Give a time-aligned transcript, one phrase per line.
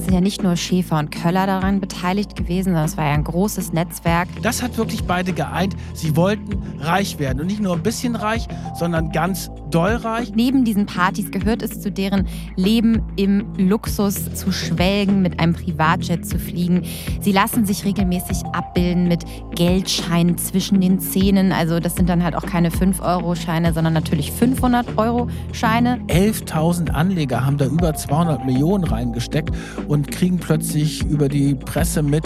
[0.00, 3.24] sind ja nicht nur Schäfer und Köller daran beteiligt gewesen, sondern es war ja ein
[3.24, 4.28] großes Netzwerk.
[4.42, 5.76] Das hat wirklich beide geeint.
[5.94, 10.32] Sie wollten reich werden und nicht nur ein bisschen reich, sondern ganz doll reich.
[10.34, 12.26] Neben diesen Partys gehört es zu deren
[12.56, 16.82] Leben im Luxus zu schwelgen, mit einem Privatjet zu fliegen.
[17.20, 19.24] Sie lassen sich regelmäßig abbilden mit
[19.54, 21.52] Geldscheinen zwischen den Zähnen.
[21.52, 26.00] Also das sind dann halt auch keine 5-Euro-Scheine, sondern natürlich 500-Euro-Scheine.
[26.08, 29.50] 11.000 Anleger haben da über 200 Millionen reingesteckt
[29.90, 32.22] und kriegen plötzlich über die Presse mit,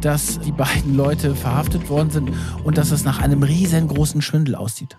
[0.00, 2.30] dass die beiden Leute verhaftet worden sind
[2.62, 4.96] und dass es nach einem riesengroßen Schwindel aussieht.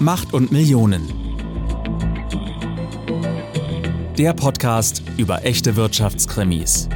[0.00, 1.02] Macht und Millionen.
[4.16, 6.88] Der Podcast über echte Wirtschaftskrimis.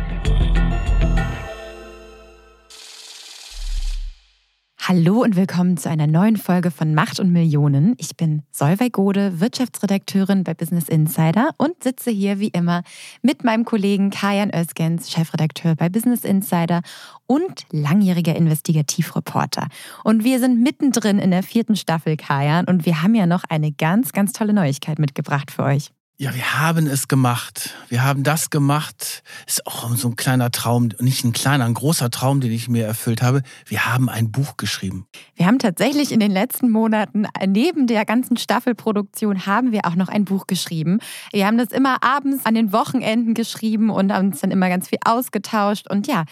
[4.85, 7.95] Hallo und willkommen zu einer neuen Folge von Macht und Millionen.
[7.99, 12.83] Ich bin Solveig Gode, Wirtschaftsredakteurin bei Business Insider und sitze hier wie immer
[13.23, 16.81] mit meinem Kollegen Kajan Özgens, Chefredakteur bei Business Insider
[17.29, 19.69] und langjähriger Investigativreporter.
[20.03, 23.71] Und wir sind mittendrin in der vierten Staffel, Kajan, und wir haben ja noch eine
[23.71, 25.93] ganz, ganz tolle Neuigkeit mitgebracht für euch.
[26.23, 27.75] Ja, wir haben es gemacht.
[27.89, 29.25] Wir haben das gemacht.
[29.45, 32.87] Ist auch so ein kleiner Traum, nicht ein kleiner, ein großer Traum, den ich mir
[32.87, 33.43] erfüllt habe.
[33.67, 35.09] Wir haben ein Buch geschrieben.
[35.35, 40.09] Wir haben tatsächlich in den letzten Monaten neben der ganzen Staffelproduktion haben wir auch noch
[40.09, 41.01] ein Buch geschrieben.
[41.33, 44.91] Wir haben das immer abends an den Wochenenden geschrieben und haben uns dann immer ganz
[44.91, 46.23] viel ausgetauscht und ja,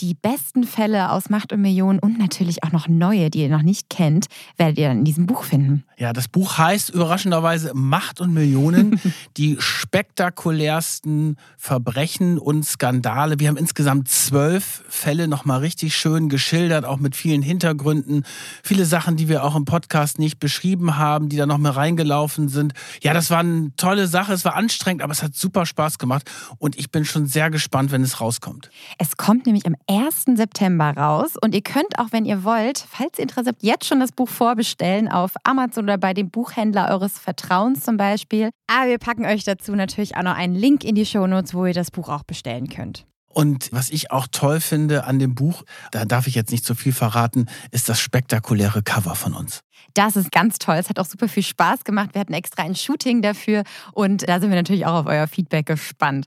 [0.00, 3.62] die besten Fälle aus Macht und Millionen und natürlich auch noch neue, die ihr noch
[3.62, 5.84] nicht kennt, werdet ihr dann in diesem Buch finden.
[5.98, 8.98] Ja, das Buch heißt überraschenderweise Macht und Millionen.
[9.36, 13.38] die spektakulärsten Verbrechen und Skandale.
[13.38, 18.24] Wir haben insgesamt zwölf Fälle nochmal richtig schön geschildert, auch mit vielen Hintergründen.
[18.62, 22.48] Viele Sachen, die wir auch im Podcast nicht beschrieben haben, die da noch mal reingelaufen
[22.48, 22.72] sind.
[23.02, 24.32] Ja, das war eine tolle Sache.
[24.32, 26.30] Es war anstrengend, aber es hat super Spaß gemacht.
[26.58, 28.70] Und ich bin schon sehr gespannt, wenn es rauskommt.
[28.96, 30.36] Es kommt nämlich am 1.
[30.36, 31.32] September raus.
[31.42, 34.28] Und ihr könnt auch, wenn ihr wollt, falls ihr Interesse habt, jetzt schon das Buch
[34.28, 38.50] vorbestellen auf Amazon oder bei dem Buchhändler eures Vertrauens zum Beispiel.
[38.68, 41.74] Aber wir packen euch dazu natürlich auch noch einen Link in die Shownotes, wo ihr
[41.74, 43.04] das Buch auch bestellen könnt.
[43.32, 46.76] Und was ich auch toll finde an dem Buch, da darf ich jetzt nicht zu
[46.76, 49.60] viel verraten, ist das spektakuläre Cover von uns.
[49.94, 50.76] Das ist ganz toll.
[50.76, 52.10] Es hat auch super viel Spaß gemacht.
[52.12, 55.66] Wir hatten extra ein Shooting dafür und da sind wir natürlich auch auf euer Feedback
[55.66, 56.26] gespannt.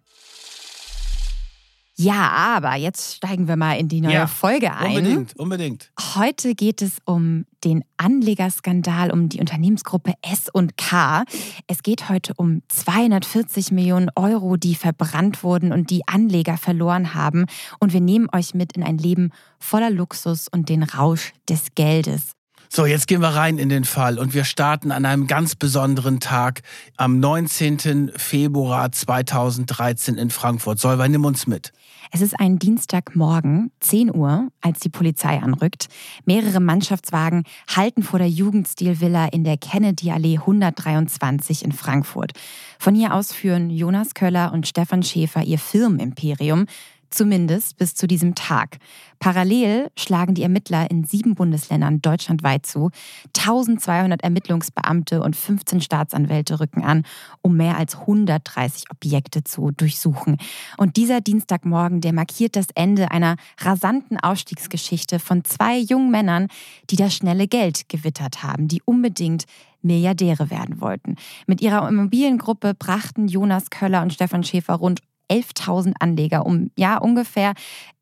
[1.95, 4.97] Ja, aber jetzt steigen wir mal in die neue ja, Folge ein.
[4.97, 5.91] Unbedingt, unbedingt.
[6.15, 11.23] Heute geht es um den Anlegerskandal, um die Unternehmensgruppe S und K.
[11.67, 17.45] Es geht heute um 240 Millionen Euro, die verbrannt wurden und die Anleger verloren haben.
[17.79, 19.29] Und wir nehmen euch mit in ein Leben
[19.59, 22.35] voller Luxus und den Rausch des Geldes.
[22.75, 26.19] So, jetzt gehen wir rein in den Fall und wir starten an einem ganz besonderen
[26.19, 26.63] Tag
[26.97, 28.11] am 19.
[28.15, 30.79] Februar 2013 in Frankfurt.
[30.79, 31.71] Solver, nimm uns mit.
[32.11, 35.87] Es ist ein Dienstagmorgen, 10 Uhr, als die Polizei anrückt.
[36.25, 42.33] Mehrere Mannschaftswagen halten vor der Jugendstilvilla in der Kennedy-Allee 123 in Frankfurt.
[42.79, 46.65] Von hier aus führen Jonas Köller und Stefan Schäfer ihr Firmenimperium
[47.13, 48.79] Zumindest bis zu diesem Tag.
[49.19, 52.89] Parallel schlagen die Ermittler in sieben Bundesländern deutschlandweit zu.
[53.37, 57.03] 1200 Ermittlungsbeamte und 15 Staatsanwälte rücken an,
[57.43, 60.37] um mehr als 130 Objekte zu durchsuchen.
[60.77, 66.47] Und dieser Dienstagmorgen, der markiert das Ende einer rasanten Aufstiegsgeschichte von zwei jungen Männern,
[66.89, 69.45] die das schnelle Geld gewittert haben, die unbedingt
[69.83, 71.17] Milliardäre werden wollten.
[71.45, 75.01] Mit ihrer Immobiliengruppe brachten Jonas Köller und Stefan Schäfer rund
[75.33, 77.53] 11.000 Anleger um ja ungefähr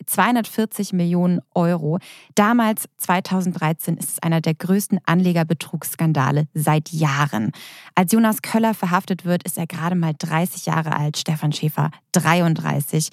[0.06, 2.00] 240 Millionen Euro.
[2.36, 7.52] Damals, 2013, ist es einer der größten Anlegerbetrugsskandale seit Jahren.
[7.96, 13.10] Als Jonas Köller verhaftet wird, ist er gerade mal 30 Jahre alt, Stefan Schäfer 33.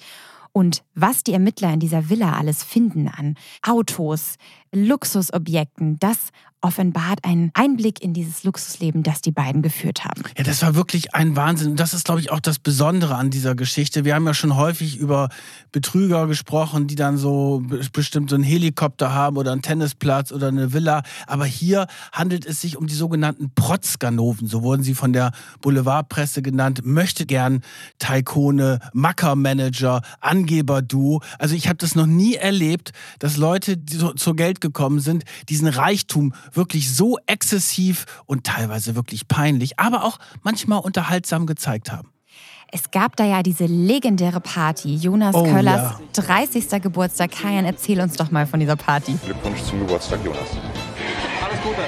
[0.51, 4.35] Und was die Ermittler in dieser Villa alles finden an Autos,
[4.71, 6.31] Luxusobjekten, das
[6.61, 10.23] offenbart einen Einblick in dieses Luxusleben, das die beiden geführt haben.
[10.37, 11.71] Ja, das war wirklich ein Wahnsinn.
[11.71, 14.03] Und das ist, glaube ich, auch das Besondere an dieser Geschichte.
[14.03, 15.29] Wir haben ja schon häufig über
[15.71, 17.63] Betrüger gesprochen, die dann so
[17.93, 21.03] bestimmt so einen Helikopter haben oder einen Tennisplatz oder eine Villa.
[21.27, 24.47] Aber hier handelt es sich um die sogenannten Protzganoven.
[24.47, 26.81] So wurden sie von der Boulevardpresse genannt.
[26.83, 27.61] Möchte gern
[27.99, 31.21] Taikone, Mackermanager, Angeber-Duo.
[31.37, 35.23] Also ich habe das noch nie erlebt, dass Leute, die so zur Geld gekommen sind,
[35.49, 42.09] diesen Reichtum wirklich so exzessiv und teilweise wirklich peinlich, aber auch manchmal unterhaltsam gezeigt haben.
[42.71, 46.23] Es gab da ja diese legendäre Party, Jonas oh, Köllers ja.
[46.23, 46.81] 30.
[46.83, 47.31] Geburtstag.
[47.31, 49.17] Kajan, erzähl uns doch mal von dieser Party.
[49.25, 50.49] Glückwunsch zum Geburtstag, Jonas.
[51.43, 51.81] Alles Gute.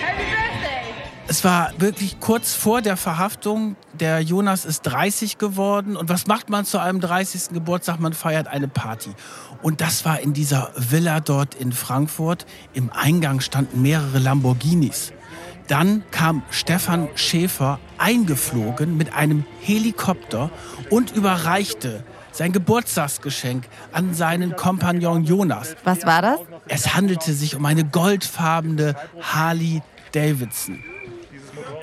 [1.31, 3.77] Es war wirklich kurz vor der Verhaftung.
[3.93, 5.95] Der Jonas ist 30 geworden.
[5.95, 7.53] Und was macht man zu einem 30.
[7.53, 8.01] Geburtstag?
[8.01, 9.11] Man feiert eine Party.
[9.61, 12.45] Und das war in dieser Villa dort in Frankfurt.
[12.73, 15.13] Im Eingang standen mehrere Lamborghinis.
[15.67, 20.49] Dann kam Stefan Schäfer eingeflogen mit einem Helikopter
[20.89, 25.75] und überreichte sein Geburtstagsgeschenk an seinen Kompagnon Jonas.
[25.83, 26.39] Was war das?
[26.67, 29.81] Es handelte sich um eine goldfarbene Harley
[30.11, 30.83] Davidson.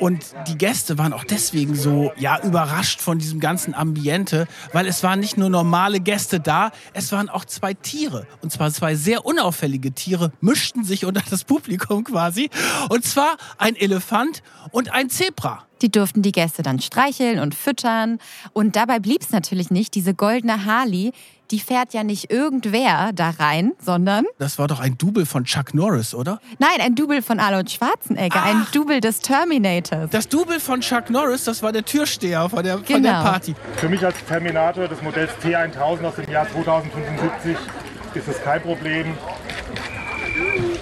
[0.00, 5.02] Und die Gäste waren auch deswegen so ja überrascht von diesem ganzen Ambiente, weil es
[5.02, 9.26] waren nicht nur normale Gäste da, es waren auch zwei Tiere und zwar zwei sehr
[9.26, 12.50] unauffällige Tiere mischten sich unter das Publikum quasi
[12.88, 15.64] und zwar ein Elefant und ein Zebra.
[15.82, 18.18] Die durften die Gäste dann streicheln und füttern.
[18.52, 19.94] Und dabei blieb es natürlich nicht.
[19.94, 21.12] Diese goldene Harley,
[21.50, 24.24] die fährt ja nicht irgendwer da rein, sondern.
[24.38, 26.40] Das war doch ein Double von Chuck Norris, oder?
[26.58, 30.10] Nein, ein Double von Arnold Schwarzenegger, Ach, ein Double des Terminators.
[30.10, 32.86] Das Double von Chuck Norris, das war der Türsteher von der, genau.
[32.86, 33.22] von der genau.
[33.24, 33.54] Party.
[33.76, 37.56] Für mich als Terminator des Modells T1000 aus dem Jahr 2075
[38.14, 39.14] ist es kein Problem,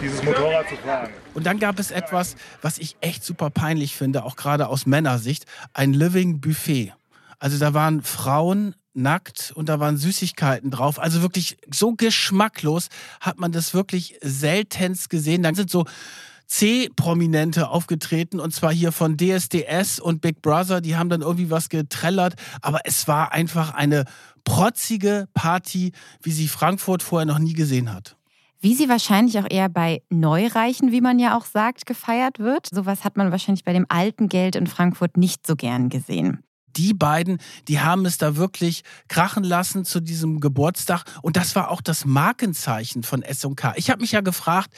[0.00, 1.10] dieses Motorrad zu fahren.
[1.34, 5.44] Und dann gab es etwas, was ich echt super peinlich finde, auch gerade aus Männersicht,
[5.74, 6.92] ein Living Buffet.
[7.38, 10.98] Also da waren Frauen nackt und da waren Süßigkeiten drauf.
[10.98, 12.88] Also wirklich so geschmacklos
[13.20, 15.42] hat man das wirklich seltenst gesehen.
[15.42, 15.84] Dann sind so
[16.46, 20.80] C-Prominente aufgetreten und zwar hier von DSDS und Big Brother.
[20.80, 24.04] Die haben dann irgendwie was getrellert, aber es war einfach eine
[24.44, 25.92] protzige Party,
[26.22, 28.16] wie sie Frankfurt vorher noch nie gesehen hat
[28.58, 32.66] wie sie wahrscheinlich auch eher bei Neureichen, wie man ja auch sagt, gefeiert wird.
[32.66, 36.42] Sowas hat man wahrscheinlich bei dem alten Geld in Frankfurt nicht so gern gesehen
[36.76, 37.38] die beiden,
[37.68, 41.04] die haben es da wirklich krachen lassen zu diesem Geburtstag.
[41.22, 43.74] Und das war auch das Markenzeichen von S&K.
[43.76, 44.70] Ich habe mich ja gefragt,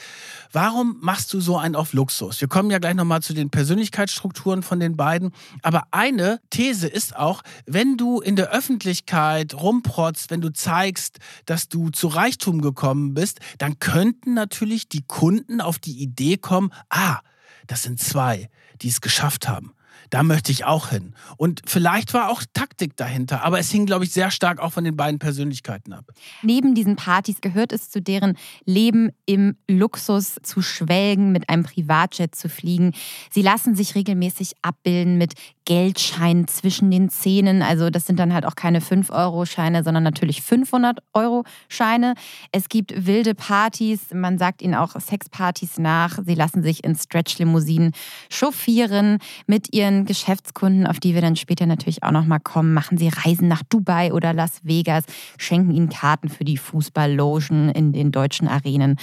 [0.51, 2.41] warum machst du so einen auf Luxus?
[2.41, 5.31] Wir kommen ja gleich nochmal zu den Persönlichkeitsstrukturen von den beiden.
[5.61, 11.69] Aber eine These ist auch, wenn du in der Öffentlichkeit rumprotzt, wenn du zeigst, dass
[11.69, 17.19] du zu Reichtum gekommen bist, dann könnten natürlich die Kunden auf die Idee kommen, ah,
[17.67, 18.49] das sind zwei,
[18.81, 19.73] die es geschafft haben
[20.09, 21.13] da möchte ich auch hin.
[21.37, 24.83] Und vielleicht war auch Taktik dahinter, aber es hing, glaube ich, sehr stark auch von
[24.83, 26.05] den beiden Persönlichkeiten ab.
[26.41, 32.35] Neben diesen Partys gehört es zu deren Leben im Luxus zu schwelgen, mit einem Privatjet
[32.35, 32.93] zu fliegen.
[33.31, 35.33] Sie lassen sich regelmäßig abbilden mit
[35.65, 37.61] Geldscheinen zwischen den Zähnen.
[37.61, 42.15] Also das sind dann halt auch keine 5-Euro-Scheine, sondern natürlich 500-Euro-Scheine.
[42.51, 46.17] Es gibt wilde Partys, man sagt ihnen auch Sexpartys nach.
[46.25, 47.91] Sie lassen sich in Stretch-Limousinen
[48.31, 53.09] chauffieren mit ihren Geschäftskunden, auf die wir dann später natürlich auch nochmal kommen, machen sie
[53.09, 55.03] Reisen nach Dubai oder Las Vegas,
[55.37, 58.97] schenken ihnen Karten für die Fußballlogen in den deutschen Arenen.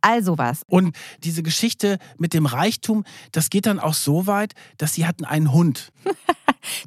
[0.00, 0.62] All sowas.
[0.66, 5.24] Und diese Geschichte mit dem Reichtum, das geht dann auch so weit, dass sie hatten
[5.24, 5.92] einen Hund.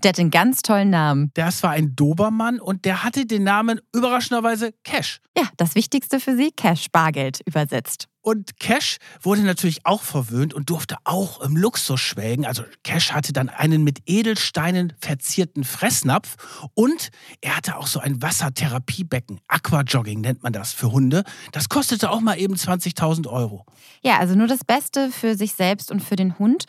[0.03, 1.31] der hat einen ganz tollen Namen.
[1.33, 5.19] Das war ein Dobermann und der hatte den Namen überraschenderweise Cash.
[5.37, 8.07] Ja, das Wichtigste für sie, Cash, Bargeld übersetzt.
[8.25, 12.45] Und Cash wurde natürlich auch verwöhnt und durfte auch im Luxus schwelgen.
[12.45, 17.09] Also Cash hatte dann einen mit Edelsteinen verzierten Fressnapf und
[17.41, 19.41] er hatte auch so ein Wassertherapiebecken.
[19.49, 21.25] Aquajogging nennt man das für Hunde.
[21.51, 23.65] Das kostete auch mal eben 20.000 Euro.
[24.01, 26.63] Ja, also nur das Beste für sich selbst und für den Hund.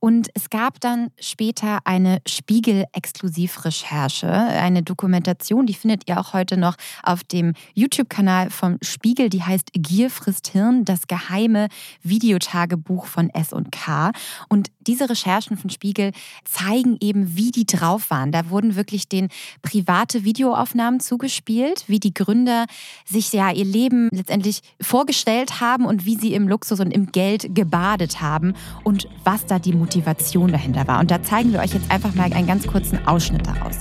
[0.00, 6.76] Und es gab dann später eine Spiegel-Exklusivrecherche, eine Dokumentation, die findet ihr auch heute noch
[7.02, 11.66] auf dem YouTube-Kanal vom Spiegel, die heißt Gier frisst Hirn, das geheime
[12.02, 14.12] Videotagebuch von S&K.
[14.48, 16.12] Und diese Recherchen von Spiegel
[16.44, 18.30] zeigen eben, wie die drauf waren.
[18.30, 19.28] Da wurden wirklich den
[19.62, 22.66] private Videoaufnahmen zugespielt, wie die Gründer
[23.04, 27.52] sich ja ihr Leben letztendlich vorgestellt haben und wie sie im Luxus und im Geld
[27.54, 31.00] gebadet haben und was da die Motivation dahinter war.
[31.00, 33.76] Und da zeigen wir euch jetzt einfach mal einen ganz kurzen Ausschnitt daraus.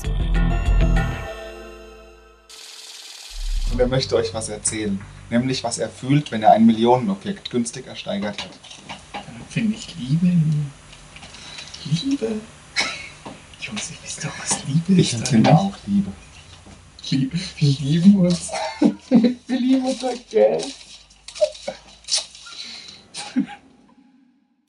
[3.72, 5.00] Und er möchte euch was erzählen,
[5.30, 8.50] nämlich was er fühlt, wenn er ein Millionenobjekt günstig ersteigert hat.
[9.50, 10.34] Finde ich Liebe.
[11.86, 12.28] Liebe?
[13.62, 15.00] Jungs, ich weiß doch, was Liebe ist.
[15.00, 16.12] Ich empfinde auch Liebe.
[17.10, 17.38] Liebe.
[17.58, 18.52] Wir lieben uns.
[19.10, 20.87] wir lieben unser Geld.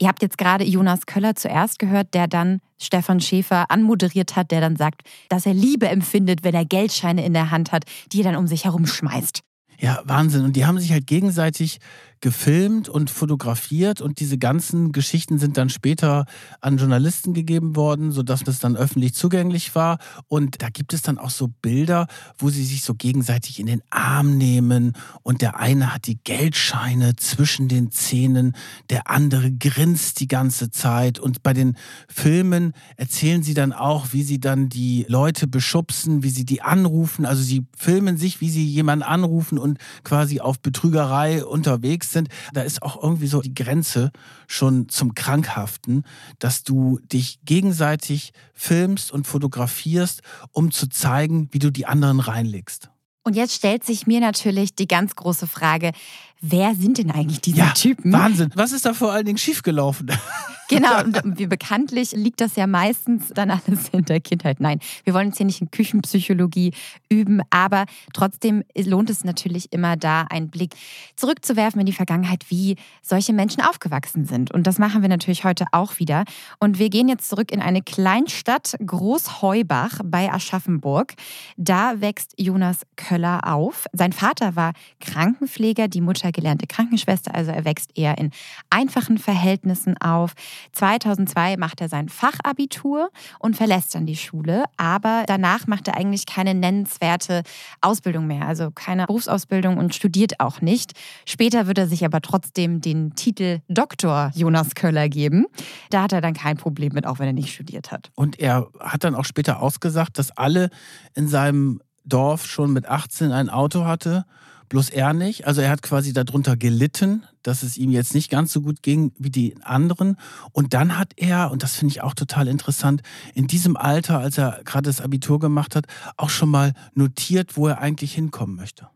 [0.01, 4.61] Ihr habt jetzt gerade Jonas Köller zuerst gehört, der dann Stefan Schäfer anmoderiert hat, der
[4.61, 8.25] dann sagt, dass er Liebe empfindet, wenn er Geldscheine in der Hand hat, die er
[8.25, 9.43] dann um sich herum schmeißt.
[9.81, 10.45] Ja, Wahnsinn.
[10.45, 11.79] Und die haben sich halt gegenseitig
[12.21, 16.27] gefilmt und fotografiert und diese ganzen Geschichten sind dann später
[16.61, 19.99] an Journalisten gegeben worden, sodass das dann öffentlich zugänglich war.
[20.29, 22.07] Und da gibt es dann auch so Bilder,
[22.37, 27.17] wo sie sich so gegenseitig in den Arm nehmen und der eine hat die Geldscheine
[27.17, 28.55] zwischen den Zähnen,
[28.91, 31.19] der andere grinst die ganze Zeit.
[31.19, 31.77] Und bei den
[32.09, 37.27] Filmen erzählen sie dann auch, wie sie dann die Leute beschubsen, wie sie die anrufen.
[37.27, 42.29] Also sie filmen sich, wie sie jemanden anrufen und quasi auf Betrügerei unterwegs sind.
[42.53, 44.11] Da ist auch irgendwie so die Grenze
[44.47, 46.05] schon zum Krankhaften,
[46.39, 50.23] dass du dich gegenseitig filmst und fotografierst,
[50.53, 52.91] um zu zeigen, wie du die anderen reinlegst.
[53.25, 55.93] Und jetzt stellt sich mir natürlich die ganz große Frage,
[56.41, 58.13] wer sind denn eigentlich diese Ja, Typen?
[58.13, 58.51] Wahnsinn.
[58.55, 60.11] Was ist da vor allen Dingen schiefgelaufen?
[60.69, 64.61] Genau, und wie bekanntlich liegt das ja meistens dann alles in der Kindheit.
[64.61, 66.73] Nein, wir wollen jetzt hier nicht in Küchenpsychologie
[67.09, 70.75] üben, aber trotzdem lohnt es natürlich immer da, einen Blick
[71.17, 74.53] zurückzuwerfen in die Vergangenheit, wie solche Menschen aufgewachsen sind.
[74.53, 76.25] Und das machen wir natürlich heute auch wieder.
[76.59, 81.15] Und wir gehen jetzt zurück in eine Kleinstadt, Großheubach bei Aschaffenburg.
[81.57, 83.87] Da wächst Jonas Köller auf.
[83.93, 88.31] Sein Vater war Krankenpfleger, die Mutter gelernte Krankenschwester, also er wächst eher in
[88.71, 90.35] einfachen Verhältnissen auf.
[90.73, 96.27] 2002 macht er sein Fachabitur und verlässt dann die Schule, aber danach macht er eigentlich
[96.27, 97.43] keine nennenswerte
[97.81, 100.93] Ausbildung mehr, also keine Berufsausbildung und studiert auch nicht.
[101.27, 105.47] Später wird er sich aber trotzdem den Titel Doktor Jonas Köller geben.
[105.91, 108.11] Da hat er dann kein Problem mit, auch wenn er nicht studiert hat.
[108.15, 110.71] Und er hat dann auch später ausgesagt, dass alle
[111.15, 114.25] in seinem Dorf schon mit 18 ein Auto hatte,
[114.69, 115.47] bloß er nicht.
[115.47, 119.13] Also er hat quasi darunter gelitten, dass es ihm jetzt nicht ganz so gut ging
[119.19, 120.17] wie die anderen.
[120.53, 123.03] Und dann hat er, und das finde ich auch total interessant,
[123.35, 127.69] in diesem Alter, als er gerade das Abitur gemacht hat, auch schon mal notiert, wo
[127.69, 128.89] er eigentlich hinkommen möchte.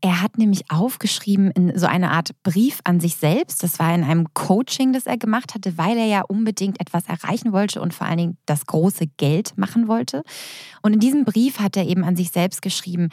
[0.00, 3.62] Er hat nämlich aufgeschrieben in so eine Art Brief an sich selbst.
[3.62, 7.52] Das war in einem Coaching, das er gemacht hatte, weil er ja unbedingt etwas erreichen
[7.52, 10.24] wollte und vor allen Dingen das große Geld machen wollte.
[10.82, 13.10] Und in diesem Brief hat er eben an sich selbst geschrieben,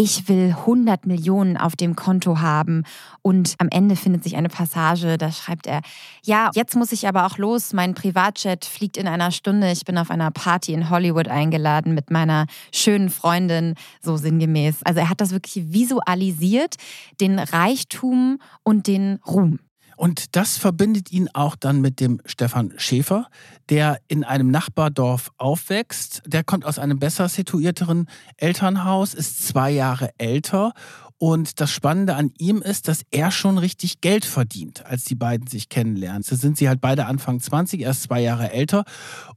[0.00, 2.84] ich will 100 Millionen auf dem Konto haben.
[3.20, 5.80] Und am Ende findet sich eine Passage, da schreibt er,
[6.24, 7.72] ja, jetzt muss ich aber auch los.
[7.72, 9.72] Mein Privatjet fliegt in einer Stunde.
[9.72, 14.84] Ich bin auf einer Party in Hollywood eingeladen mit meiner schönen Freundin, so sinngemäß.
[14.84, 16.76] Also er hat das wirklich visualisiert,
[17.20, 19.58] den Reichtum und den Ruhm.
[19.98, 23.26] Und das verbindet ihn auch dann mit dem Stefan Schäfer,
[23.68, 26.22] der in einem Nachbardorf aufwächst.
[26.24, 30.72] Der kommt aus einem besser situierteren Elternhaus, ist zwei Jahre älter.
[31.18, 35.48] Und das Spannende an ihm ist, dass er schon richtig Geld verdient, als die beiden
[35.48, 36.22] sich kennenlernen.
[36.28, 38.84] Da sind sie halt beide Anfang 20, er ist zwei Jahre älter.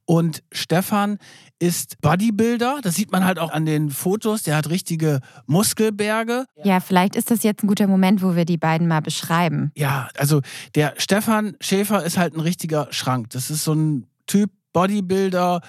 [0.05, 1.17] Und Stefan
[1.57, 2.79] ist Bodybuilder.
[2.83, 4.43] Das sieht man halt auch an den Fotos.
[4.43, 6.45] Der hat richtige Muskelberge.
[6.63, 9.71] Ja, vielleicht ist das jetzt ein guter Moment, wo wir die beiden mal beschreiben.
[9.75, 10.41] Ja, also
[10.75, 13.31] der Stefan Schäfer ist halt ein richtiger Schrank.
[13.31, 15.61] Das ist so ein Typ Bodybuilder,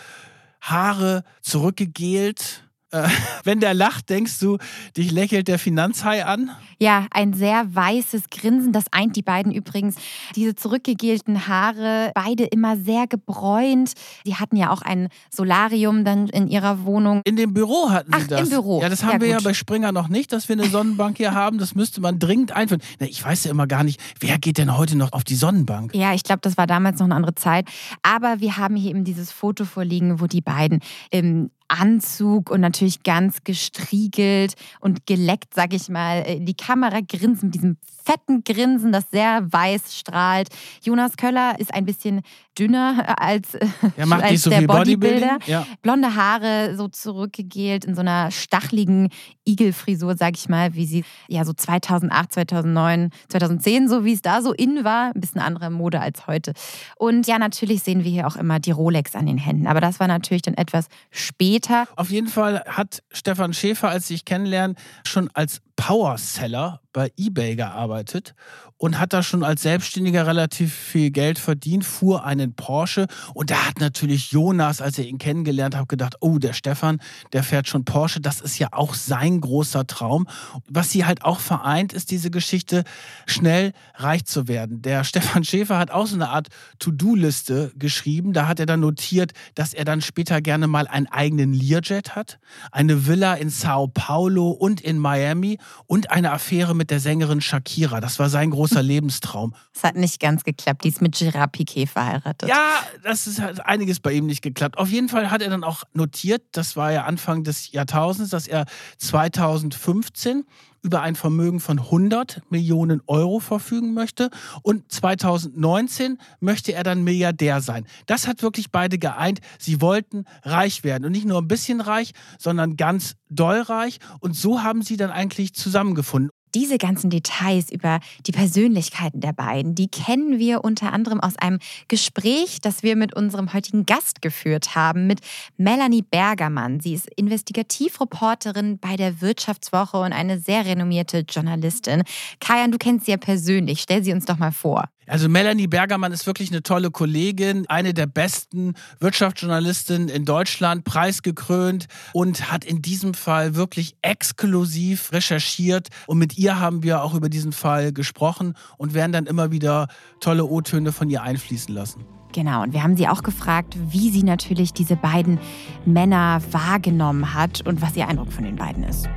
[0.60, 2.68] Haare zurückgegelt.
[2.92, 3.08] Äh,
[3.44, 4.58] wenn der lacht, denkst du,
[4.96, 6.50] dich lächelt der Finanzhai an?
[6.78, 9.96] Ja, ein sehr weißes Grinsen, das eint die beiden übrigens.
[10.34, 13.92] Diese zurückgegelten Haare, beide immer sehr gebräunt.
[14.24, 17.22] Sie hatten ja auch ein Solarium dann in ihrer Wohnung.
[17.24, 18.40] In dem Büro hatten sie Ach, das.
[18.42, 18.80] im Büro.
[18.82, 21.34] Ja, das haben Ja, wir ja bei Springer noch nicht, dass wir eine Sonnenbank hier
[21.34, 21.58] haben.
[21.58, 22.82] Das müsste man dringend einführen.
[22.98, 25.94] Ich weiß ja immer gar nicht, wer geht denn heute noch auf die Sonnenbank?
[25.94, 27.68] Ja, ich glaube, das war damals noch eine andere Zeit.
[28.02, 30.80] Aber wir haben hier eben dieses Foto vorliegen, wo die beiden
[31.10, 37.46] im Anzug und natürlich ganz gestriegelt und geleckt, sag ich mal, in die Kamera grinsen
[37.46, 40.48] mit diesem fetten Grinsen, das sehr weiß strahlt.
[40.82, 42.22] Jonas Köller ist ein bisschen
[42.58, 43.56] dünner als,
[44.04, 45.38] macht als so der Bodybuilder.
[45.46, 45.66] Ja.
[45.82, 49.08] Blonde Haare so zurückgegelt in so einer stachligen
[49.44, 54.42] Igelfrisur, sag ich mal, wie sie ja so 2008, 2009, 2010, so wie es da
[54.42, 55.12] so in war.
[55.14, 56.52] Ein bisschen andere Mode als heute.
[56.96, 59.66] Und ja, natürlich sehen wir hier auch immer die Rolex an den Händen.
[59.66, 61.86] Aber das war natürlich dann etwas später.
[61.96, 68.34] Auf jeden Fall hat Stefan Schäfer, als sich kennenlernen, schon als Powerseller bei eBay gearbeitet
[68.82, 73.68] und hat da schon als Selbstständiger relativ viel Geld verdient, fuhr einen Porsche und da
[73.68, 77.00] hat natürlich Jonas, als er ihn kennengelernt hat, gedacht, oh, der Stefan,
[77.32, 80.26] der fährt schon Porsche, das ist ja auch sein großer Traum.
[80.66, 82.82] Was sie halt auch vereint, ist diese Geschichte,
[83.24, 84.82] schnell reich zu werden.
[84.82, 86.48] Der Stefan Schäfer hat auch so eine Art
[86.80, 91.52] To-Do-Liste geschrieben, da hat er dann notiert, dass er dann später gerne mal einen eigenen
[91.52, 92.40] Learjet hat,
[92.72, 98.00] eine Villa in Sao Paulo und in Miami und eine Affäre mit der Sängerin Shakira.
[98.00, 99.54] Das war sein großer Lebenstraum.
[99.74, 100.84] Es hat nicht ganz geklappt.
[100.84, 102.48] Die ist mit Gerard Piquet verheiratet.
[102.48, 104.78] Ja, das ist halt einiges bei ihm nicht geklappt.
[104.78, 108.46] Auf jeden Fall hat er dann auch notiert, das war ja Anfang des Jahrtausends, dass
[108.46, 108.64] er
[108.98, 110.44] 2015
[110.82, 114.30] über ein Vermögen von 100 Millionen Euro verfügen möchte
[114.62, 117.86] und 2019 möchte er dann Milliardär sein.
[118.06, 119.40] Das hat wirklich beide geeint.
[119.58, 124.36] Sie wollten reich werden und nicht nur ein bisschen reich, sondern ganz doll reich und
[124.36, 129.88] so haben sie dann eigentlich zusammengefunden diese ganzen Details über die Persönlichkeiten der beiden, die
[129.88, 135.06] kennen wir unter anderem aus einem Gespräch, das wir mit unserem heutigen Gast geführt haben,
[135.06, 135.20] mit
[135.56, 136.80] Melanie Bergermann.
[136.80, 142.02] Sie ist Investigativreporterin bei der Wirtschaftswoche und eine sehr renommierte Journalistin.
[142.40, 143.80] Kajan, du kennst sie ja persönlich.
[143.80, 144.88] Stell sie uns doch mal vor.
[145.12, 151.84] Also Melanie Bergermann ist wirklich eine tolle Kollegin, eine der besten Wirtschaftsjournalistinnen in Deutschland, preisgekrönt
[152.14, 155.88] und hat in diesem Fall wirklich exklusiv recherchiert.
[156.06, 159.88] Und mit ihr haben wir auch über diesen Fall gesprochen und werden dann immer wieder
[160.20, 162.06] tolle O-Töne von ihr einfließen lassen.
[162.32, 165.38] Genau, und wir haben sie auch gefragt, wie sie natürlich diese beiden
[165.84, 169.10] Männer wahrgenommen hat und was ihr Eindruck von den beiden ist.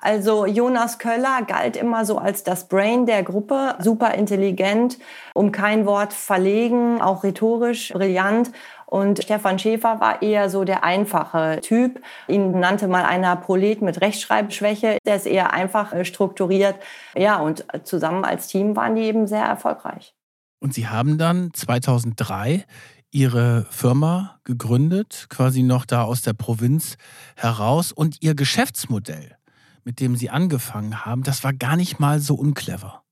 [0.00, 4.98] Also Jonas Köller galt immer so als das Brain der Gruppe, super intelligent,
[5.34, 8.50] um kein Wort verlegen, auch rhetorisch brillant.
[8.86, 12.02] Und Stefan Schäfer war eher so der einfache Typ.
[12.26, 14.98] Ihn nannte mal einer Prolet mit Rechtschreibschwäche.
[15.06, 16.74] Der ist eher einfach äh, strukturiert.
[17.14, 20.14] Ja, und zusammen als Team waren die eben sehr erfolgreich.
[20.58, 22.64] Und Sie haben dann 2003
[23.12, 26.96] Ihre Firma gegründet, quasi noch da aus der Provinz
[27.36, 27.92] heraus.
[27.92, 29.36] Und Ihr Geschäftsmodell
[29.84, 33.02] mit dem Sie angefangen haben, das war gar nicht mal so unclever.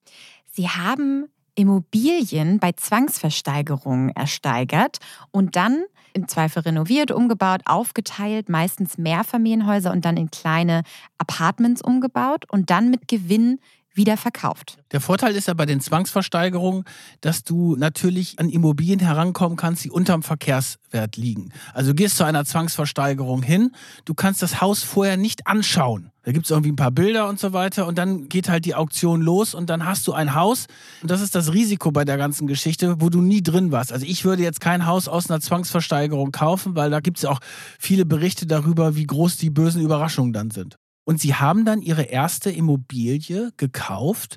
[0.53, 4.99] Sie haben Immobilien bei Zwangsversteigerungen ersteigert
[5.31, 10.83] und dann im Zweifel renoviert, umgebaut, aufgeteilt, meistens Mehrfamilienhäuser und dann in kleine
[11.19, 13.61] Apartments umgebaut und dann mit Gewinn
[13.99, 14.79] wieder verkauft.
[14.93, 16.85] Der Vorteil ist ja bei den Zwangsversteigerungen,
[17.21, 21.53] dass du natürlich an Immobilien herankommen kannst, die unterm Verkehrswert liegen.
[21.75, 23.73] Also du gehst zu einer Zwangsversteigerung hin,
[24.05, 26.13] du kannst das Haus vorher nicht anschauen.
[26.29, 28.75] Da gibt es irgendwie ein paar Bilder und so weiter und dann geht halt die
[28.75, 30.67] Auktion los und dann hast du ein Haus.
[31.01, 33.95] Und das ist das Risiko bei der ganzen Geschichte, wo du nie drin warst.
[33.95, 37.41] Also ich würde jetzt kein Haus aus einer Zwangsversteigerung kaufen, weil da gibt es auch
[37.79, 40.77] viele Berichte darüber, wie groß die bösen Überraschungen dann sind.
[41.07, 44.37] Und sie haben dann ihre erste Immobilie gekauft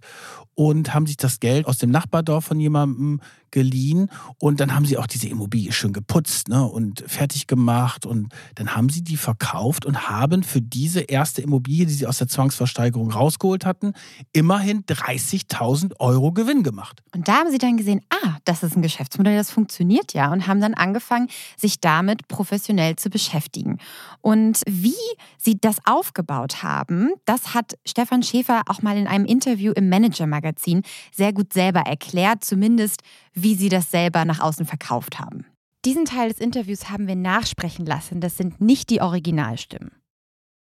[0.55, 3.19] und haben sich das Geld aus dem Nachbardorf von jemandem
[3.51, 8.33] geliehen und dann haben sie auch diese Immobilie schön geputzt ne, und fertig gemacht und
[8.55, 12.27] dann haben sie die verkauft und haben für diese erste Immobilie, die sie aus der
[12.27, 13.93] Zwangsversteigerung rausgeholt hatten,
[14.33, 17.01] immerhin 30.000 Euro Gewinn gemacht.
[17.13, 20.47] Und da haben sie dann gesehen, ah, das ist ein Geschäftsmodell, das funktioniert ja und
[20.47, 23.77] haben dann angefangen, sich damit professionell zu beschäftigen.
[24.21, 24.93] Und wie
[25.37, 30.83] sie das aufgebaut haben, das hat Stefan Schäfer auch mal in einem Interview im Manager-Magazin
[31.11, 33.01] sehr gut selber erklärt, zumindest
[33.33, 35.45] wie sie das selber nach außen verkauft haben.
[35.83, 38.21] Diesen Teil des Interviews haben wir nachsprechen lassen.
[38.21, 39.91] Das sind nicht die Originalstimmen.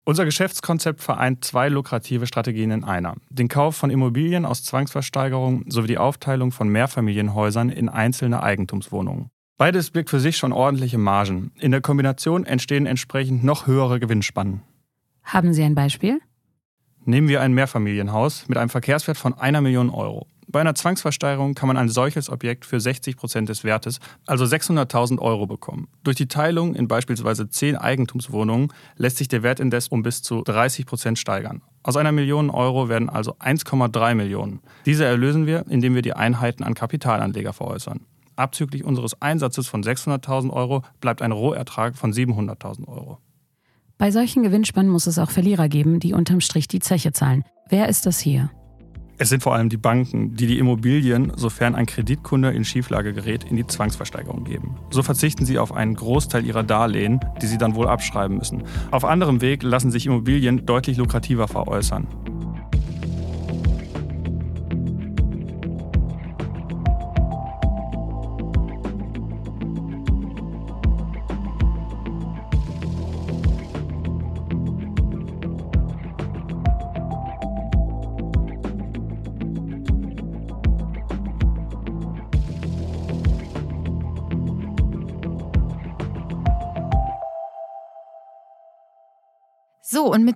[0.05, 3.15] Unser Geschäftskonzept vereint zwei lukrative Strategien in einer.
[3.29, 9.29] Den Kauf von Immobilien aus Zwangsversteigerung sowie die Aufteilung von Mehrfamilienhäusern in einzelne Eigentumswohnungen.
[9.57, 11.51] Beides birgt für sich schon ordentliche Margen.
[11.59, 14.61] In der Kombination entstehen entsprechend noch höhere Gewinnspannen.
[15.23, 16.21] Haben Sie ein Beispiel?
[17.03, 20.27] Nehmen wir ein Mehrfamilienhaus mit einem Verkehrswert von einer Million Euro.
[20.51, 25.19] Bei einer Zwangsversteigerung kann man ein solches Objekt für 60 Prozent des Wertes, also 600.000
[25.19, 25.87] Euro, bekommen.
[26.03, 30.41] Durch die Teilung in beispielsweise 10 Eigentumswohnungen lässt sich der Wert indes um bis zu
[30.41, 31.61] 30 Prozent steigern.
[31.83, 34.61] Aus einer Million Euro werden also 1,3 Millionen.
[34.87, 38.01] Diese erlösen wir, indem wir die Einheiten an Kapitalanleger veräußern.
[38.35, 43.19] Abzüglich unseres Einsatzes von 600.000 Euro bleibt ein Rohertrag von 700.000 Euro.
[43.99, 47.43] Bei solchen Gewinnspannen muss es auch Verlierer geben, die unterm Strich die Zeche zahlen.
[47.69, 48.49] Wer ist das hier?
[49.21, 53.43] Es sind vor allem die Banken, die die Immobilien, sofern ein Kreditkunde in Schieflage gerät,
[53.43, 54.77] in die Zwangsversteigerung geben.
[54.91, 58.63] So verzichten sie auf einen Großteil ihrer Darlehen, die sie dann wohl abschreiben müssen.
[58.91, 62.07] Auf anderem Weg lassen sich Immobilien deutlich lukrativer veräußern.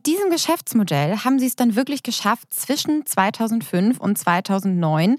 [0.05, 5.15] Mit diesem Geschäftsmodell haben sie es dann wirklich geschafft, zwischen 2005 und 2009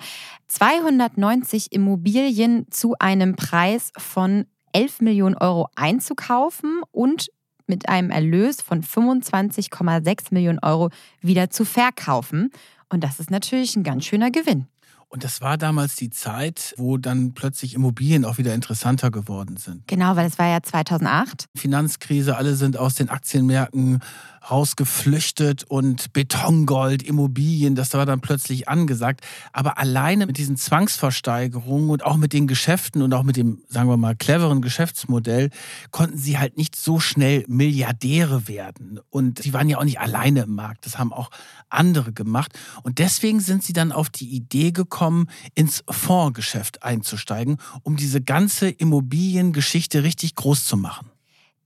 [0.48, 7.30] 290 Immobilien zu einem Preis von 11 Millionen Euro einzukaufen und
[7.66, 10.90] mit einem Erlös von 25,6 Millionen Euro
[11.22, 12.50] wieder zu verkaufen.
[12.90, 14.66] Und das ist natürlich ein ganz schöner Gewinn.
[15.14, 19.86] Und das war damals die Zeit, wo dann plötzlich Immobilien auch wieder interessanter geworden sind.
[19.86, 21.44] Genau, weil es war ja 2008.
[21.54, 24.00] Finanzkrise, alle sind aus den Aktienmärkten
[24.50, 29.22] rausgeflüchtet und Betongold, Immobilien, das war dann plötzlich angesagt.
[29.52, 33.88] Aber alleine mit diesen Zwangsversteigerungen und auch mit den Geschäften und auch mit dem, sagen
[33.88, 35.50] wir mal, cleveren Geschäftsmodell
[35.90, 39.00] konnten sie halt nicht so schnell Milliardäre werden.
[39.10, 41.30] Und sie waren ja auch nicht alleine im Markt, das haben auch
[41.68, 42.52] andere gemacht.
[42.82, 45.03] Und deswegen sind sie dann auf die Idee gekommen,
[45.54, 51.10] ins Fondsgeschäft einzusteigen, um diese ganze Immobiliengeschichte richtig groß zu machen.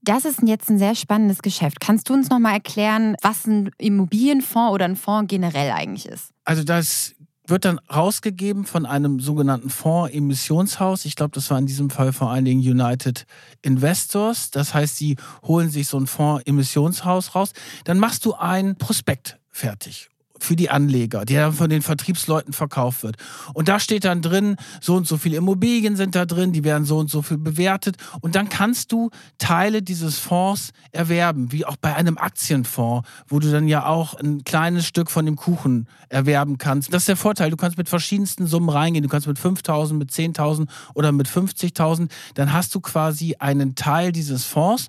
[0.01, 1.79] Das ist jetzt ein sehr spannendes Geschäft.
[1.81, 6.31] Kannst du uns noch mal erklären, was ein Immobilienfonds oder ein Fonds generell eigentlich ist?
[6.45, 7.15] Also das
[7.49, 11.05] wird dann rausgegeben von einem sogenannten Fonds-Emissionshaus.
[11.05, 13.25] Ich glaube, das war in diesem Fall vor allen Dingen United
[13.61, 14.51] Investors.
[14.51, 17.51] Das heißt, sie holen sich so ein Fonds-Emissionshaus raus.
[17.83, 20.09] Dann machst du ein Prospekt fertig
[20.43, 23.17] für die Anleger, der dann von den Vertriebsleuten verkauft wird.
[23.53, 26.85] Und da steht dann drin, so und so viele Immobilien sind da drin, die werden
[26.85, 27.97] so und so viel bewertet.
[28.21, 33.51] Und dann kannst du Teile dieses Fonds erwerben, wie auch bei einem Aktienfonds, wo du
[33.51, 36.93] dann ja auch ein kleines Stück von dem Kuchen erwerben kannst.
[36.93, 37.49] Das ist der Vorteil.
[37.49, 39.03] Du kannst mit verschiedensten Summen reingehen.
[39.03, 42.09] Du kannst mit 5.000, mit 10.000 oder mit 50.000.
[42.33, 44.87] Dann hast du quasi einen Teil dieses Fonds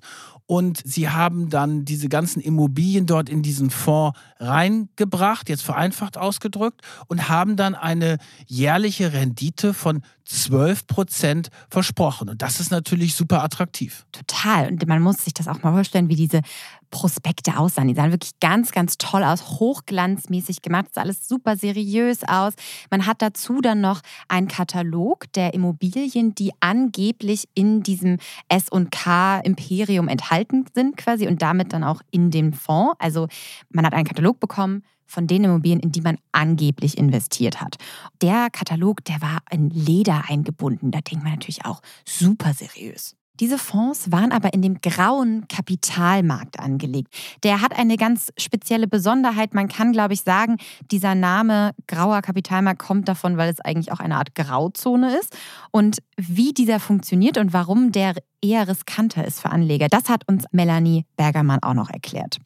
[0.51, 6.81] und sie haben dann diese ganzen Immobilien dort in diesen Fonds reingebracht, jetzt vereinfacht ausgedrückt,
[7.07, 12.29] und haben dann eine jährliche Rendite von 12 Prozent versprochen.
[12.29, 14.05] Und das ist natürlich super attraktiv.
[14.11, 14.67] Total.
[14.67, 16.41] Und man muss sich das auch mal vorstellen, wie diese
[16.89, 17.87] Prospekte aussahen.
[17.87, 20.87] Die sahen wirklich ganz, ganz toll aus, hochglanzmäßig gemacht.
[20.87, 22.53] Das sah alles super seriös aus.
[22.89, 28.17] Man hat dazu dann noch einen Katalog der Immobilien, die angeblich in diesem
[28.49, 32.95] S&K-Imperium enthalten sind quasi und damit dann auch in dem Fonds.
[32.99, 33.27] Also
[33.69, 37.75] man hat einen Katalog bekommen von den Immobilien, in die man angeblich investiert hat.
[38.21, 40.91] Der Katalog, der war in Leder eingebunden.
[40.91, 43.15] Da denkt man natürlich auch super seriös.
[43.41, 47.11] Diese Fonds waren aber in dem grauen Kapitalmarkt angelegt.
[47.41, 49.55] Der hat eine ganz spezielle Besonderheit.
[49.55, 50.57] Man kann, glaube ich, sagen,
[50.91, 55.35] dieser Name grauer Kapitalmarkt kommt davon, weil es eigentlich auch eine Art Grauzone ist.
[55.71, 60.45] Und wie dieser funktioniert und warum der eher riskanter ist für Anleger, das hat uns
[60.51, 62.37] Melanie Bergermann auch noch erklärt.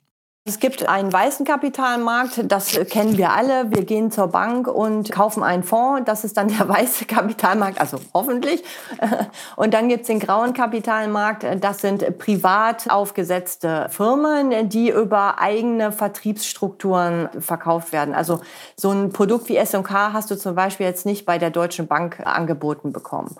[0.48, 3.72] Es gibt einen weißen Kapitalmarkt, das kennen wir alle.
[3.72, 7.98] Wir gehen zur Bank und kaufen einen Fonds, das ist dann der weiße Kapitalmarkt, also
[8.14, 8.64] hoffentlich.
[9.56, 15.92] Und dann gibt es den grauen Kapitalmarkt, das sind privat aufgesetzte Firmen, die über eigene
[15.92, 18.14] Vertriebsstrukturen verkauft werden.
[18.14, 18.42] Also
[18.76, 22.20] so ein Produkt wie S&K hast du zum Beispiel jetzt nicht bei der Deutschen Bank
[22.24, 23.36] angeboten bekommen.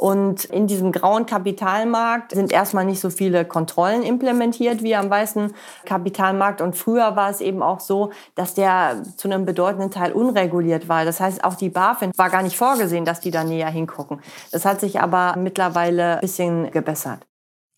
[0.00, 5.52] Und in diesem grauen Kapitalmarkt sind erstmal nicht so viele Kontrollen implementiert wie am weißen
[5.84, 6.62] Kapitalmarkt.
[6.62, 11.04] Und früher war es eben auch so, dass der zu einem bedeutenden Teil unreguliert war.
[11.04, 14.22] Das heißt, auch die BaFin war gar nicht vorgesehen, dass die da näher hingucken.
[14.52, 17.29] Das hat sich aber mittlerweile ein bisschen gebessert.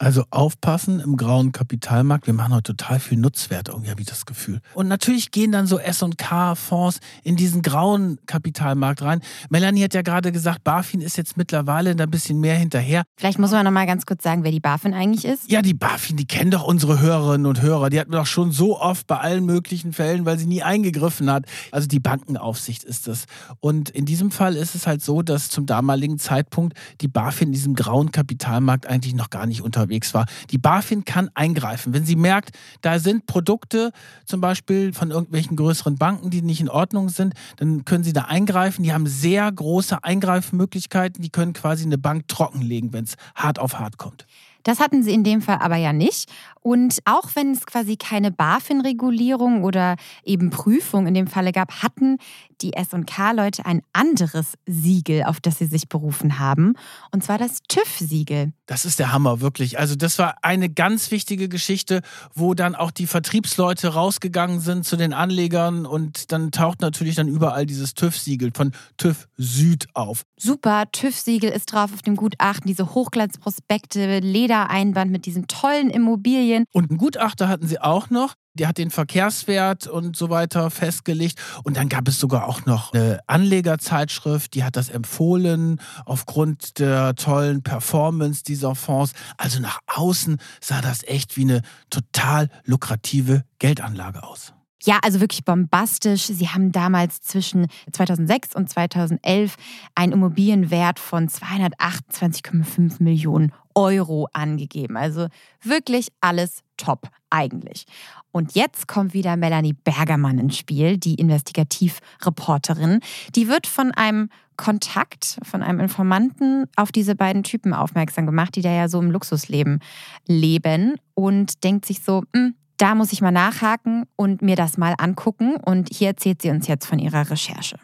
[0.03, 2.27] Also aufpassen im grauen Kapitalmarkt.
[2.27, 4.61] Wir machen heute total viel Nutzwert, irgendwie habe ich das Gefühl.
[4.75, 9.21] Und natürlich gehen dann so S&K-Fonds in diesen grauen Kapitalmarkt rein.
[9.49, 13.05] Melanie hat ja gerade gesagt, BaFin ist jetzt mittlerweile ein bisschen mehr hinterher.
[13.17, 15.49] Vielleicht muss man noch mal ganz kurz sagen, wer die BaFin eigentlich ist.
[15.49, 17.89] Ja, die BaFin, die kennen doch unsere Hörerinnen und Hörer.
[17.89, 21.31] Die hatten wir doch schon so oft bei allen möglichen Fällen, weil sie nie eingegriffen
[21.31, 21.47] hat.
[21.71, 23.27] Also die Bankenaufsicht ist das.
[23.61, 27.53] Und in diesem Fall ist es halt so, dass zum damaligen Zeitpunkt die BaFin in
[27.53, 30.27] diesem grauen Kapitalmarkt eigentlich noch gar nicht unterwegs unterwegs war.
[30.51, 31.93] Die BaFin kann eingreifen.
[31.93, 33.93] Wenn sie merkt, da sind Produkte
[34.25, 38.23] zum Beispiel von irgendwelchen größeren Banken, die nicht in Ordnung sind, dann können sie da
[38.23, 38.83] eingreifen.
[38.83, 41.23] Die haben sehr große Eingreifmöglichkeiten.
[41.23, 44.27] Die können quasi eine Bank trockenlegen, wenn es hart auf hart kommt.
[44.65, 46.31] Das hatten sie in dem Fall aber ja nicht.
[46.61, 52.19] Und auch wenn es quasi keine BaFin-Regulierung oder eben Prüfung in dem Falle gab, hatten
[52.63, 56.75] die SK-Leute ein anderes Siegel, auf das sie sich berufen haben.
[57.11, 58.53] Und zwar das TÜV-Siegel.
[58.67, 59.79] Das ist der Hammer, wirklich.
[59.79, 62.03] Also, das war eine ganz wichtige Geschichte,
[62.35, 67.29] wo dann auch die Vertriebsleute rausgegangen sind zu den Anlegern und dann taucht natürlich dann
[67.29, 70.23] überall dieses TÜV-Siegel von TÜV Süd auf.
[70.37, 76.13] Super, TÜV-Siegel ist drauf auf dem Gutachten, diese Hochglanzprospekte, Ledereinband mit diesen tollen Immobilien.
[76.13, 76.67] Immobilien.
[76.73, 78.35] Und einen Gutachter hatten sie auch noch.
[78.55, 81.41] Der hat den Verkehrswert und so weiter festgelegt.
[81.65, 87.15] Und dann gab es sogar auch noch eine Anlegerzeitschrift, die hat das empfohlen aufgrund der
[87.15, 89.13] tollen Performance dieser Fonds.
[89.39, 94.53] Also nach außen sah das echt wie eine total lukrative Geldanlage aus.
[94.85, 96.27] Ja, also wirklich bombastisch.
[96.27, 99.55] Sie haben damals zwischen 2006 und 2011
[99.95, 104.97] einen Immobilienwert von 228,5 Millionen Euro angegeben.
[104.97, 105.29] Also
[105.63, 107.87] wirklich alles top eigentlich.
[108.33, 113.01] Und jetzt kommt wieder Melanie Bergermann ins Spiel, die Investigativreporterin.
[113.37, 118.63] Die wird von einem Kontakt, von einem Informanten auf diese beiden Typen aufmerksam gemacht, die
[118.63, 119.81] da ja so im Luxusleben
[120.27, 124.95] leben und denkt sich so, hm, da muss ich mal nachhaken und mir das mal
[124.99, 125.57] angucken.
[125.57, 127.79] Und hier erzählt sie uns jetzt von ihrer Recherche.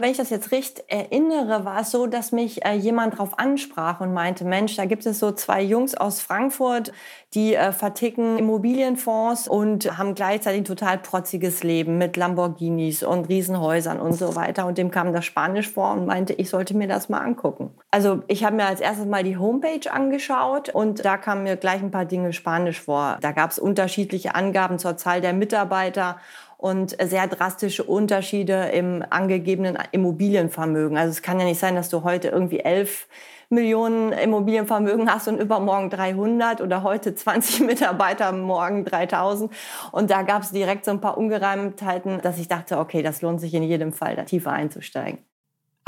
[0.00, 4.00] Wenn ich das jetzt richtig erinnere, war es so, dass mich äh, jemand darauf ansprach
[4.00, 6.92] und meinte, Mensch, da gibt es so zwei Jungs aus Frankfurt,
[7.34, 13.98] die äh, verticken Immobilienfonds und haben gleichzeitig ein total protziges Leben mit Lamborghinis und Riesenhäusern
[13.98, 14.66] und so weiter.
[14.66, 17.72] Und dem kam das Spanisch vor und meinte, ich sollte mir das mal angucken.
[17.90, 21.82] Also ich habe mir als erstes mal die Homepage angeschaut und da kamen mir gleich
[21.82, 23.18] ein paar Dinge Spanisch vor.
[23.20, 26.18] Da gab es unterschiedliche Angaben zur Zahl der Mitarbeiter
[26.58, 30.98] und sehr drastische Unterschiede im angegebenen Immobilienvermögen.
[30.98, 33.06] Also es kann ja nicht sein, dass du heute irgendwie elf
[33.48, 39.50] Millionen Immobilienvermögen hast und übermorgen 300 oder heute 20 Mitarbeiter, morgen 3000.
[39.92, 43.40] Und da gab es direkt so ein paar Ungereimtheiten, dass ich dachte, okay, das lohnt
[43.40, 45.20] sich in jedem Fall, da tiefer einzusteigen.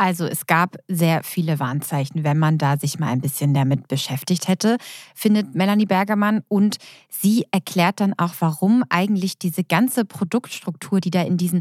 [0.00, 4.48] Also es gab sehr viele Warnzeichen, wenn man da sich mal ein bisschen damit beschäftigt
[4.48, 4.78] hätte,
[5.14, 6.40] findet Melanie Bergermann.
[6.48, 6.78] Und
[7.10, 11.60] sie erklärt dann auch, warum eigentlich diese ganze Produktstruktur, die da in diesen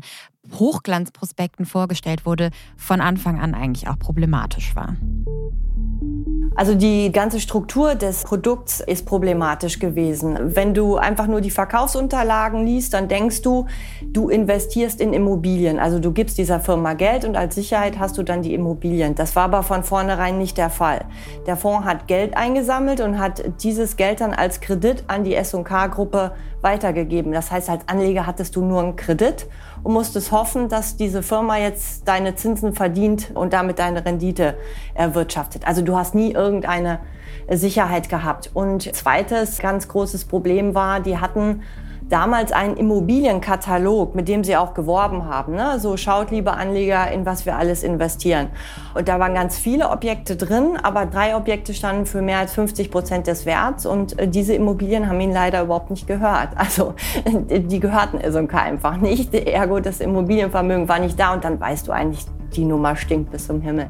[0.54, 4.96] Hochglanzprospekten vorgestellt wurde, von Anfang an eigentlich auch problematisch war.
[6.56, 10.38] Also die ganze Struktur des Produkts ist problematisch gewesen.
[10.56, 13.66] Wenn du einfach nur die Verkaufsunterlagen liest, dann denkst du,
[14.02, 15.80] du investierst in Immobilien.
[15.80, 19.16] Also du gibst dieser Firma Geld und als Sicherheit hast du dann die Immobilien.
[19.16, 21.06] Das war aber von vornherein nicht der Fall.
[21.46, 26.34] Der Fonds hat Geld eingesammelt und hat dieses Geld dann als Kredit an die S&K-Gruppe
[26.62, 27.32] weitergegeben.
[27.32, 29.48] Das heißt, als Anleger hattest du nur einen Kredit
[29.84, 34.56] und musstest hoffen, dass diese Firma jetzt deine Zinsen verdient und damit deine Rendite
[34.94, 35.68] erwirtschaftet.
[35.68, 37.00] Also du hast nie irgendeine
[37.50, 38.52] Sicherheit gehabt.
[38.54, 41.64] Und zweites ganz großes Problem war, die hatten
[42.10, 45.54] damals einen Immobilienkatalog, mit dem sie auch geworben haben.
[45.54, 45.80] Ne?
[45.80, 48.48] So schaut, liebe Anleger, in was wir alles investieren.
[48.96, 52.92] Und da waren ganz viele Objekte drin, aber drei Objekte standen für mehr als 50
[52.92, 56.50] Prozent des Werts und äh, diese Immobilien haben ihnen leider überhaupt nicht gehört.
[56.70, 56.94] Also
[57.26, 59.34] die gehörten SMK einfach nicht.
[59.34, 63.48] Ergo, das Immobilienvermögen war nicht da und dann weißt du eigentlich, die Nummer stinkt bis
[63.48, 63.90] zum Himmel.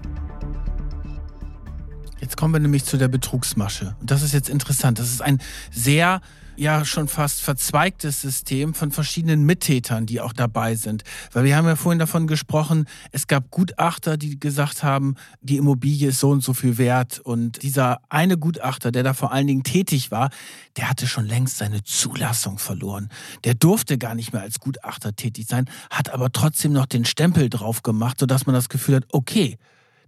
[2.22, 3.96] Jetzt kommen wir nämlich zu der Betrugsmasche.
[4.00, 5.00] Und das ist jetzt interessant.
[5.00, 5.40] Das ist ein
[5.72, 6.22] sehr
[6.60, 11.04] ja schon fast verzweigtes System von verschiedenen Mittätern, die auch dabei sind.
[11.32, 16.10] Weil wir haben ja vorhin davon gesprochen, es gab Gutachter, die gesagt haben, die Immobilie
[16.10, 17.20] ist so und so viel wert.
[17.20, 20.30] Und dieser eine Gutachter, der da vor allen Dingen tätig war,
[20.78, 23.10] der hatte schon längst seine Zulassung verloren.
[23.44, 27.50] Der durfte gar nicht mehr als Gutachter tätig sein, hat aber trotzdem noch den Stempel
[27.50, 29.58] drauf gemacht, sodass man das Gefühl hat, okay,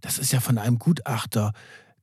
[0.02, 1.54] das ist ja von einem Gutachter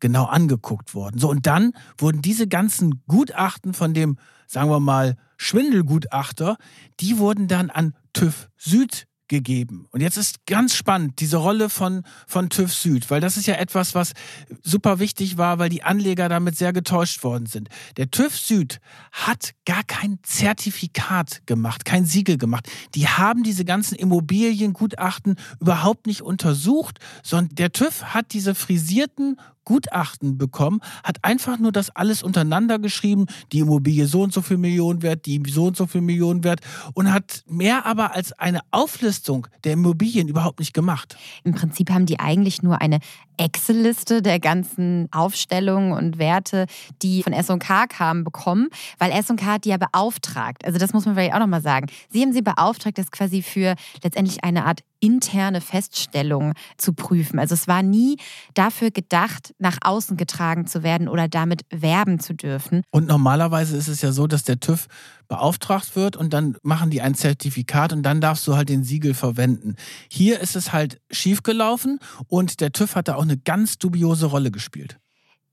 [0.01, 1.19] genau angeguckt worden.
[1.19, 6.57] So, und dann wurden diese ganzen Gutachten von dem sagen wir mal, Schwindelgutachter,
[6.99, 9.87] die wurden dann an TÜV Süd gegeben.
[9.91, 13.55] Und jetzt ist ganz spannend diese Rolle von, von TÜV Süd, weil das ist ja
[13.55, 14.15] etwas, was
[14.63, 17.69] super wichtig war, weil die Anleger damit sehr getäuscht worden sind.
[17.99, 18.81] Der TÜV Süd
[19.13, 22.69] hat gar kein Zertifikat gemacht, kein Siegel gemacht.
[22.95, 29.37] Die haben diese ganzen Immobiliengutachten überhaupt nicht untersucht, sondern der TÜV hat diese frisierten
[29.69, 34.57] Gutachten bekommen, hat einfach nur das alles untereinander geschrieben, die Immobilie so und so viel
[34.57, 36.61] Millionen wert, die so und so viel Millionen wert
[36.95, 41.19] und hat mehr aber als eine Auflistung der Immobilien überhaupt nicht gemacht.
[41.45, 43.01] Im Prinzip haben die eigentlich nur eine
[43.39, 46.67] Excel-Liste der ganzen Aufstellungen und Werte,
[47.03, 50.65] die von S&K kamen, bekommen, weil S&K hat die ja beauftragt.
[50.65, 51.87] Also das muss man vielleicht auch nochmal sagen.
[52.11, 57.39] Sie haben sie beauftragt, das quasi für letztendlich eine Art interne Feststellung zu prüfen.
[57.39, 58.17] Also es war nie
[58.55, 62.83] dafür gedacht, nach außen getragen zu werden oder damit werben zu dürfen.
[62.91, 64.89] Und normalerweise ist es ja so, dass der TÜV
[65.29, 69.15] beauftragt wird und dann machen die ein Zertifikat und dann darfst du halt den Siegel
[69.15, 69.77] verwenden.
[70.11, 74.51] Hier ist es halt schiefgelaufen und der TÜV hat da auch eine ganz dubiose Rolle
[74.51, 74.99] gespielt.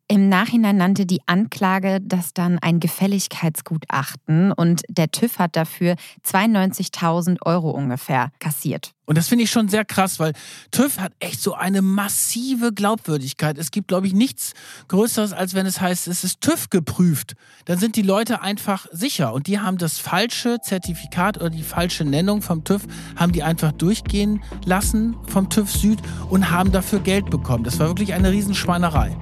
[0.08, 7.42] Im Nachhinein nannte die Anklage das dann ein Gefälligkeitsgutachten und der TÜV hat dafür 92.000
[7.44, 8.92] Euro ungefähr kassiert.
[9.06, 10.34] Und das finde ich schon sehr krass, weil
[10.70, 13.58] TÜV hat echt so eine massive Glaubwürdigkeit.
[13.58, 14.54] Es gibt, glaube ich, nichts
[14.90, 17.34] Größeres, als wenn es heißt, es ist TÜV geprüft.
[17.66, 19.34] Dann sind die Leute einfach sicher.
[19.34, 22.84] Und die haben das falsche Zertifikat oder die falsche Nennung vom TÜV,
[23.16, 27.64] haben die einfach durchgehen lassen vom TÜV Süd und haben dafür Geld bekommen.
[27.64, 29.18] Das war wirklich eine Riesenschweinerei.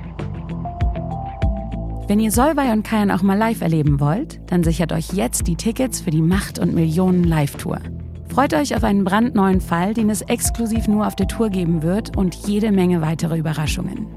[2.06, 5.56] Wenn ihr Solvay und Kayan auch mal live erleben wollt, dann sichert euch jetzt die
[5.56, 7.80] Tickets für die Macht und Millionen Live-Tour.
[8.28, 12.18] Freut euch auf einen brandneuen Fall, den es exklusiv nur auf der Tour geben wird
[12.18, 14.08] und jede Menge weitere Überraschungen.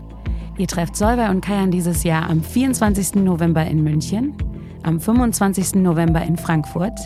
[0.59, 3.23] Ihr trefft Solvay und Kayan dieses Jahr am 24.
[3.23, 4.35] November in München,
[4.83, 5.77] am 25.
[5.77, 6.99] November in Frankfurt,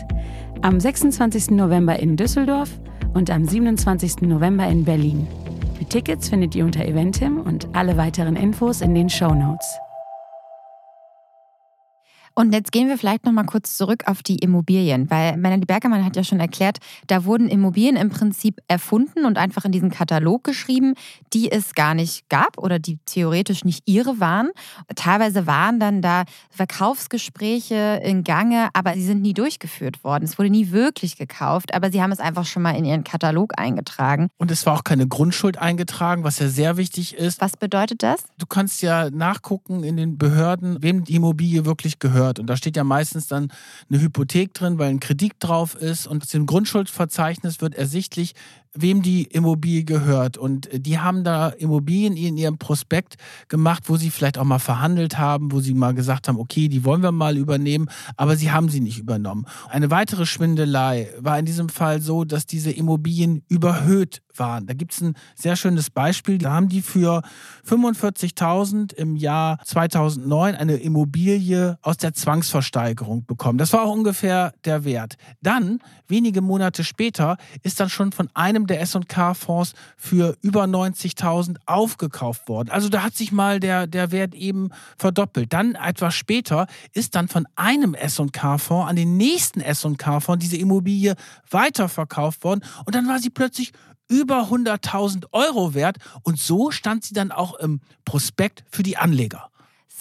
[0.63, 1.51] am 26.
[1.51, 2.71] November in Düsseldorf
[3.13, 4.21] und am 27.
[4.21, 5.27] November in Berlin.
[5.79, 9.77] Die Tickets findet ihr unter Eventim und alle weiteren Infos in den Show Notes.
[12.41, 16.03] Und jetzt gehen wir vielleicht noch mal kurz zurück auf die Immobilien, weil Melanie Bergermann
[16.03, 20.43] hat ja schon erklärt, da wurden Immobilien im Prinzip erfunden und einfach in diesen Katalog
[20.43, 20.95] geschrieben,
[21.33, 24.49] die es gar nicht gab oder die theoretisch nicht ihre waren.
[24.95, 30.23] Teilweise waren dann da Verkaufsgespräche in Gange, aber sie sind nie durchgeführt worden.
[30.23, 33.53] Es wurde nie wirklich gekauft, aber sie haben es einfach schon mal in ihren Katalog
[33.57, 34.29] eingetragen.
[34.39, 37.39] Und es war auch keine Grundschuld eingetragen, was ja sehr wichtig ist.
[37.39, 38.23] Was bedeutet das?
[38.39, 42.39] Du kannst ja nachgucken in den Behörden, wem die Immobilie wirklich gehört gehört.
[42.39, 43.51] Und da steht ja meistens dann
[43.89, 46.07] eine Hypothek drin, weil ein Kredit drauf ist.
[46.07, 48.33] Und aus dem Grundschuldverzeichnis wird ersichtlich,
[48.73, 50.37] wem die Immobilie gehört.
[50.37, 53.15] Und die haben da Immobilien in ihrem Prospekt
[53.47, 56.83] gemacht, wo sie vielleicht auch mal verhandelt haben, wo sie mal gesagt haben, okay, die
[56.85, 59.45] wollen wir mal übernehmen, aber sie haben sie nicht übernommen.
[59.69, 64.65] Eine weitere Schwindelei war in diesem Fall so, dass diese Immobilien überhöht waren.
[64.65, 66.37] Da gibt es ein sehr schönes Beispiel.
[66.37, 67.21] Da haben die für
[67.67, 73.57] 45.000 im Jahr 2009 eine Immobilie aus der Zwangsversteigerung bekommen.
[73.57, 75.15] Das war auch ungefähr der Wert.
[75.41, 81.57] Dann, wenige Monate später, ist dann schon von einem einem der S&K-Fonds für über 90.000
[81.65, 82.69] aufgekauft worden.
[82.69, 85.51] Also da hat sich mal der, der Wert eben verdoppelt.
[85.53, 91.15] Dann etwas später ist dann von einem S&K-Fonds an den nächsten S&K-Fonds diese Immobilie
[91.49, 93.71] weiterverkauft worden und dann war sie plötzlich
[94.07, 99.50] über 100.000 Euro wert und so stand sie dann auch im Prospekt für die Anleger.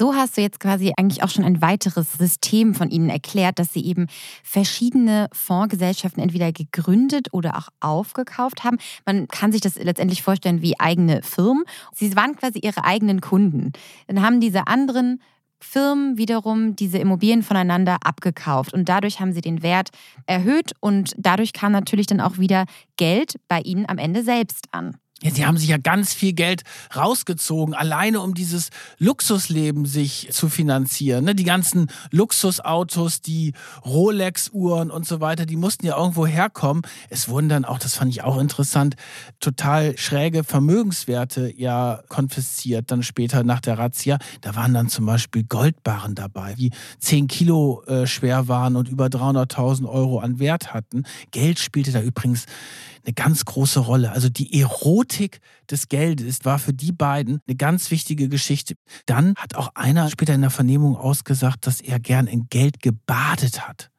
[0.00, 3.74] So hast du jetzt quasi eigentlich auch schon ein weiteres System von ihnen erklärt, dass
[3.74, 4.06] sie eben
[4.42, 8.78] verschiedene Fondsgesellschaften entweder gegründet oder auch aufgekauft haben.
[9.04, 11.64] Man kann sich das letztendlich vorstellen wie eigene Firmen.
[11.92, 13.74] Sie waren quasi ihre eigenen Kunden.
[14.06, 15.20] Dann haben diese anderen
[15.60, 19.90] Firmen wiederum diese Immobilien voneinander abgekauft und dadurch haben sie den Wert
[20.24, 22.64] erhöht und dadurch kam natürlich dann auch wieder
[22.96, 24.96] Geld bei ihnen am Ende selbst an.
[25.22, 26.62] Ja, sie haben sich ja ganz viel Geld
[26.96, 31.26] rausgezogen, alleine um dieses Luxusleben sich zu finanzieren.
[31.26, 31.34] Ne?
[31.34, 33.52] Die ganzen Luxusautos, die
[33.84, 36.84] Rolex-Uhren und so weiter, die mussten ja irgendwo herkommen.
[37.10, 38.96] Es wurden dann auch, das fand ich auch interessant,
[39.40, 44.16] total schräge Vermögenswerte ja konfisziert, dann später nach der Razzia.
[44.40, 49.08] Da waren dann zum Beispiel Goldbarren dabei, die 10 Kilo äh, schwer waren und über
[49.08, 51.04] 300.000 Euro an Wert hatten.
[51.30, 52.46] Geld spielte da übrigens
[53.04, 54.12] eine ganz große Rolle.
[54.12, 58.74] Also die Erotik des Geldes war für die beiden eine ganz wichtige Geschichte.
[59.06, 63.68] Dann hat auch einer später in der Vernehmung ausgesagt, dass er gern in Geld gebadet
[63.68, 63.90] hat.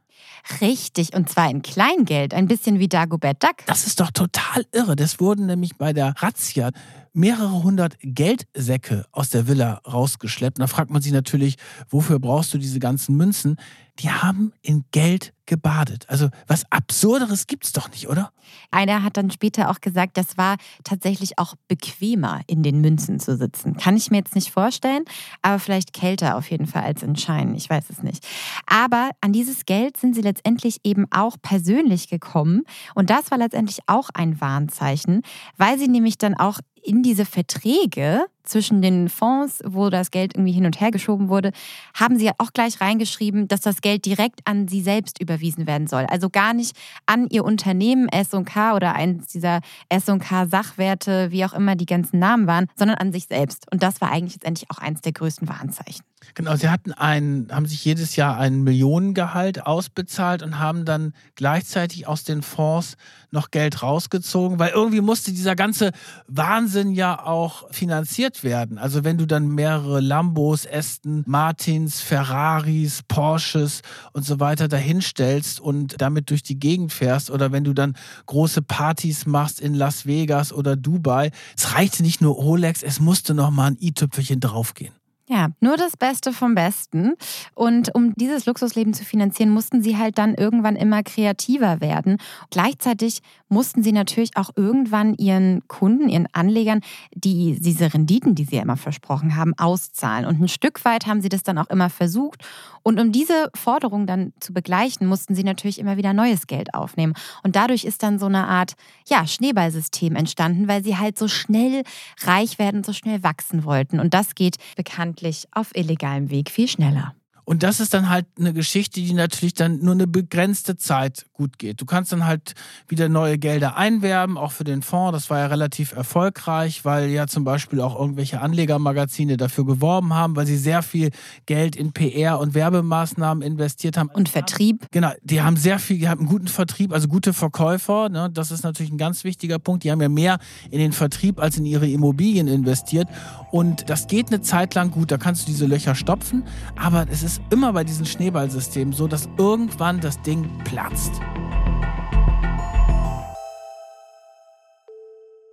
[0.59, 3.57] Richtig, und zwar in Kleingeld, ein bisschen wie Dagobert Duck.
[3.67, 4.95] Das ist doch total irre.
[4.95, 6.71] Das wurden nämlich bei der Razzia
[7.13, 10.57] mehrere hundert Geldsäcke aus der Villa rausgeschleppt.
[10.57, 11.57] Und da fragt man sich natürlich,
[11.89, 13.57] wofür brauchst du diese ganzen Münzen?
[13.99, 16.05] Die haben in Geld gebadet.
[16.07, 18.31] Also was Absurderes gibt es doch nicht, oder?
[18.71, 23.35] Einer hat dann später auch gesagt, das war tatsächlich auch bequemer, in den Münzen zu
[23.35, 23.75] sitzen.
[23.75, 25.03] Kann ich mir jetzt nicht vorstellen,
[25.41, 27.55] aber vielleicht kälter auf jeden Fall als in Scheinen.
[27.55, 28.25] Ich weiß es nicht.
[28.65, 32.63] Aber an dieses Geld sind sie letztendlich eben auch persönlich gekommen.
[32.95, 35.21] Und das war letztendlich auch ein Warnzeichen,
[35.57, 40.51] weil sie nämlich dann auch in diese Verträge zwischen den Fonds, wo das Geld irgendwie
[40.51, 41.51] hin und her geschoben wurde,
[41.93, 45.87] haben sie ja auch gleich reingeschrieben, dass das Geld direkt an sie selbst überwiesen werden
[45.87, 46.05] soll.
[46.09, 51.85] Also gar nicht an ihr Unternehmen S&K oder eins dieser S&K-Sachwerte, wie auch immer die
[51.85, 53.71] ganzen Namen waren, sondern an sich selbst.
[53.71, 56.03] Und das war eigentlich letztendlich auch eins der größten Warnzeichen.
[56.33, 62.07] Genau, sie hatten ein, haben sich jedes Jahr ein Millionengehalt ausbezahlt und haben dann gleichzeitig
[62.07, 62.95] aus den Fonds
[63.31, 65.91] noch Geld rausgezogen, weil irgendwie musste dieser ganze
[66.27, 68.77] Wahnsinn ja auch finanziert werden.
[68.77, 73.81] Also wenn du dann mehrere Lambos, Aston, Martins, Ferraris, Porsches
[74.13, 77.95] und so weiter dahinstellst und damit durch die Gegend fährst oder wenn du dann
[78.27, 83.33] große Partys machst in Las Vegas oder Dubai, es reichte nicht nur Rolex, es musste
[83.33, 85.00] noch mal ein i-Tüpfelchen draufgehen.
[85.33, 87.13] Ja, nur das Beste vom Besten.
[87.55, 92.17] Und um dieses Luxusleben zu finanzieren, mussten sie halt dann irgendwann immer kreativer werden.
[92.49, 96.81] Gleichzeitig mussten sie natürlich auch irgendwann ihren Kunden, ihren Anlegern,
[97.13, 100.25] die diese Renditen, die sie ja immer versprochen haben, auszahlen.
[100.25, 102.43] Und ein Stück weit haben sie das dann auch immer versucht.
[102.83, 107.13] Und um diese Forderung dann zu begleichen, mussten sie natürlich immer wieder neues Geld aufnehmen.
[107.43, 108.73] Und dadurch ist dann so eine Art
[109.07, 111.83] ja, Schneeballsystem entstanden, weil sie halt so schnell
[112.23, 113.99] reich werden, so schnell wachsen wollten.
[114.01, 117.15] Und das geht bekanntlich verständlich auf illegalem Weg viel schneller.
[117.45, 121.57] Und das ist dann halt eine Geschichte, die natürlich dann nur eine begrenzte Zeit gut
[121.57, 121.81] geht.
[121.81, 122.53] Du kannst dann halt
[122.87, 125.13] wieder neue Gelder einwerben, auch für den Fonds.
[125.13, 130.35] Das war ja relativ erfolgreich, weil ja zum Beispiel auch irgendwelche Anlegermagazine dafür geworben haben,
[130.35, 131.09] weil sie sehr viel
[131.45, 134.09] Geld in PR und Werbemaßnahmen investiert haben.
[134.09, 134.87] Und Vertrieb.
[134.91, 138.09] Genau, die haben sehr viel, die haben einen guten Vertrieb, also gute Verkäufer.
[138.09, 138.29] Ne?
[138.31, 139.83] Das ist natürlich ein ganz wichtiger Punkt.
[139.83, 140.39] Die haben ja mehr
[140.69, 143.07] in den Vertrieb als in ihre Immobilien investiert.
[143.51, 145.11] Und das geht eine Zeit lang gut.
[145.11, 146.43] Da kannst du diese Löcher stopfen.
[146.75, 151.13] Aber es ist immer bei diesen Schneeballsystemen so, dass irgendwann das Ding platzt.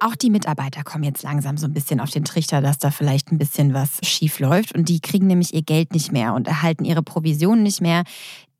[0.00, 3.32] Auch die Mitarbeiter kommen jetzt langsam so ein bisschen auf den Trichter, dass da vielleicht
[3.32, 4.72] ein bisschen was schief läuft.
[4.72, 8.04] Und die kriegen nämlich ihr Geld nicht mehr und erhalten ihre Provisionen nicht mehr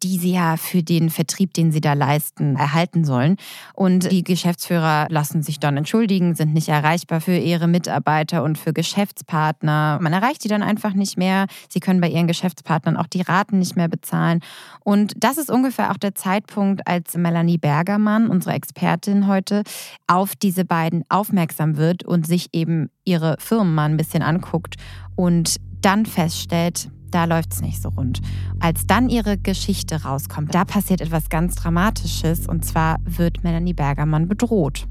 [0.03, 3.37] die sie ja für den Vertrieb, den sie da leisten, erhalten sollen.
[3.75, 8.73] Und die Geschäftsführer lassen sich dann entschuldigen, sind nicht erreichbar für ihre Mitarbeiter und für
[8.73, 9.99] Geschäftspartner.
[10.01, 11.47] Man erreicht die dann einfach nicht mehr.
[11.69, 14.41] Sie können bei ihren Geschäftspartnern auch die Raten nicht mehr bezahlen.
[14.85, 19.63] Und das ist ungefähr auch der Zeitpunkt, als Melanie Bergermann, unsere Expertin heute,
[20.07, 24.77] auf diese beiden aufmerksam wird und sich eben ihre Firmen mal ein bisschen anguckt
[25.17, 28.21] und dann feststellt, da läuft es nicht so rund.
[28.61, 34.29] Als dann ihre Geschichte rauskommt, da passiert etwas ganz Dramatisches und zwar wird Melanie Bergermann
[34.29, 34.87] bedroht.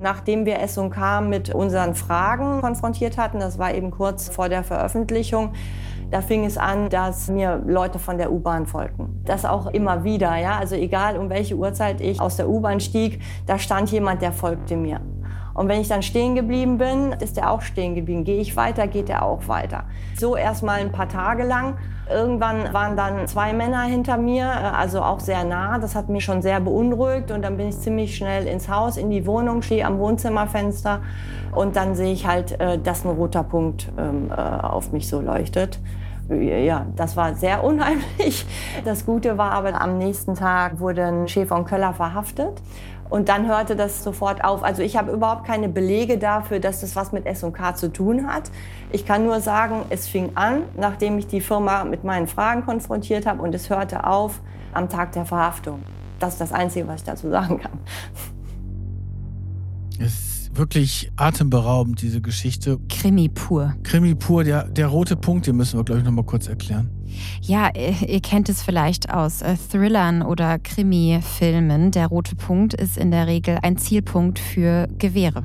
[0.00, 5.54] Nachdem wir S&K mit unseren Fragen konfrontiert hatten, das war eben kurz vor der Veröffentlichung,
[6.10, 9.22] da fing es an, dass mir Leute von der U-Bahn folgten.
[9.24, 10.58] Das auch immer wieder, ja.
[10.58, 14.76] Also egal um welche Uhrzeit ich aus der U-Bahn stieg, da stand jemand, der folgte
[14.76, 15.00] mir.
[15.54, 18.24] Und wenn ich dann stehen geblieben bin, ist er auch stehen geblieben.
[18.24, 19.84] Gehe ich weiter, geht er auch weiter.
[20.16, 21.78] So erst mal ein paar Tage lang.
[22.10, 25.78] Irgendwann waren dann zwei Männer hinter mir, äh, also auch sehr nah.
[25.78, 27.30] Das hat mich schon sehr beunruhigt.
[27.30, 31.00] Und dann bin ich ziemlich schnell ins Haus, in die Wohnung, stehe am Wohnzimmerfenster.
[31.54, 35.20] Und dann sehe ich halt, äh, dass ein roter Punkt ähm, äh, auf mich so
[35.20, 35.78] leuchtet
[36.30, 38.46] ja, das war sehr unheimlich.
[38.84, 42.62] Das Gute war aber, am nächsten Tag wurde ein Schäfer und Köller verhaftet.
[43.10, 44.62] Und dann hörte das sofort auf.
[44.62, 48.50] Also ich habe überhaupt keine Belege dafür, dass das was mit S&K zu tun hat.
[48.92, 53.26] Ich kann nur sagen, es fing an, nachdem ich die Firma mit meinen Fragen konfrontiert
[53.26, 54.40] habe und es hörte auf
[54.72, 55.80] am Tag der Verhaftung.
[56.18, 57.78] Das ist das Einzige, was ich dazu sagen kann.
[59.98, 62.78] Es wirklich atemberaubend, diese Geschichte.
[62.88, 63.74] Krimi pur.
[63.82, 66.90] Krimi pur, der, der rote Punkt, den müssen wir, glaube ich, nochmal kurz erklären.
[67.40, 71.90] Ja, ihr kennt es vielleicht aus äh, Thrillern oder Krimi-Filmen.
[71.90, 75.44] Der rote Punkt ist in der Regel ein Zielpunkt für Gewehre.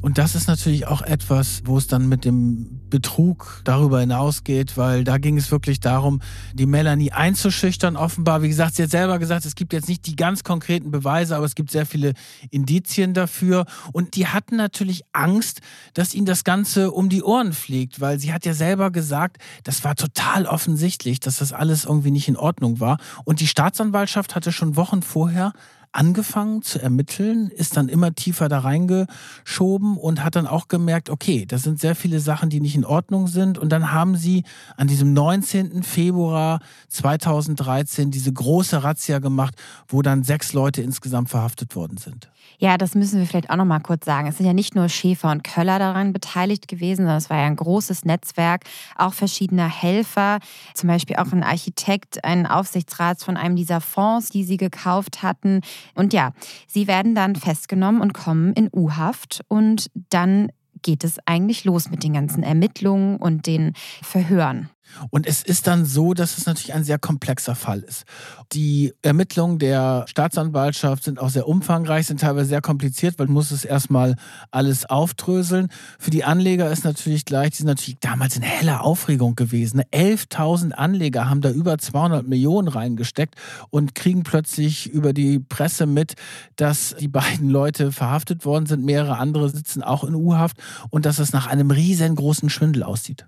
[0.00, 5.04] Und das ist natürlich auch etwas, wo es dann mit dem Betrug darüber hinausgeht, weil
[5.04, 6.20] da ging es wirklich darum,
[6.52, 7.96] die Melanie einzuschüchtern.
[7.96, 11.36] Offenbar, wie gesagt, sie hat selber gesagt, es gibt jetzt nicht die ganz konkreten Beweise,
[11.36, 12.14] aber es gibt sehr viele
[12.50, 13.64] Indizien dafür.
[13.92, 15.60] Und die hatten natürlich Angst,
[15.94, 19.84] dass ihnen das Ganze um die Ohren fliegt, weil sie hat ja selber gesagt, das
[19.84, 22.98] war total offensichtlich, dass das alles irgendwie nicht in Ordnung war.
[23.24, 25.52] Und die Staatsanwaltschaft hatte schon Wochen vorher
[25.92, 31.46] angefangen zu ermitteln, ist dann immer tiefer da reingeschoben und hat dann auch gemerkt, okay,
[31.46, 33.58] das sind sehr viele Sachen, die nicht in Ordnung sind.
[33.58, 34.44] Und dann haben sie
[34.76, 35.82] an diesem 19.
[35.82, 39.54] Februar 2013 diese große Razzia gemacht,
[39.88, 42.30] wo dann sechs Leute insgesamt verhaftet worden sind.
[42.58, 44.28] Ja, das müssen wir vielleicht auch noch mal kurz sagen.
[44.28, 47.46] Es sind ja nicht nur Schäfer und Köller daran beteiligt gewesen, sondern es war ja
[47.46, 48.64] ein großes Netzwerk,
[48.96, 50.38] auch verschiedener Helfer,
[50.74, 55.60] zum Beispiel auch ein Architekt, ein Aufsichtsrat von einem dieser Fonds, die sie gekauft hatten.
[55.94, 56.32] Und ja,
[56.66, 60.48] sie werden dann festgenommen und kommen in U-Haft und dann
[60.82, 64.70] geht es eigentlich los mit den ganzen Ermittlungen und den Verhören.
[65.10, 68.04] Und es ist dann so, dass es natürlich ein sehr komplexer Fall ist.
[68.52, 73.50] Die Ermittlungen der Staatsanwaltschaft sind auch sehr umfangreich, sind teilweise sehr kompliziert, weil man muss
[73.50, 74.16] es erstmal
[74.50, 75.68] alles aufdröseln.
[75.98, 79.82] Für die Anleger ist natürlich gleich, die sind natürlich damals in heller Aufregung gewesen.
[79.92, 83.34] 11.000 Anleger haben da über 200 Millionen reingesteckt
[83.70, 86.14] und kriegen plötzlich über die Presse mit,
[86.56, 88.84] dass die beiden Leute verhaftet worden sind.
[88.84, 90.56] Mehrere andere sitzen auch in U-Haft
[90.90, 93.26] und dass es nach einem riesengroßen Schwindel aussieht.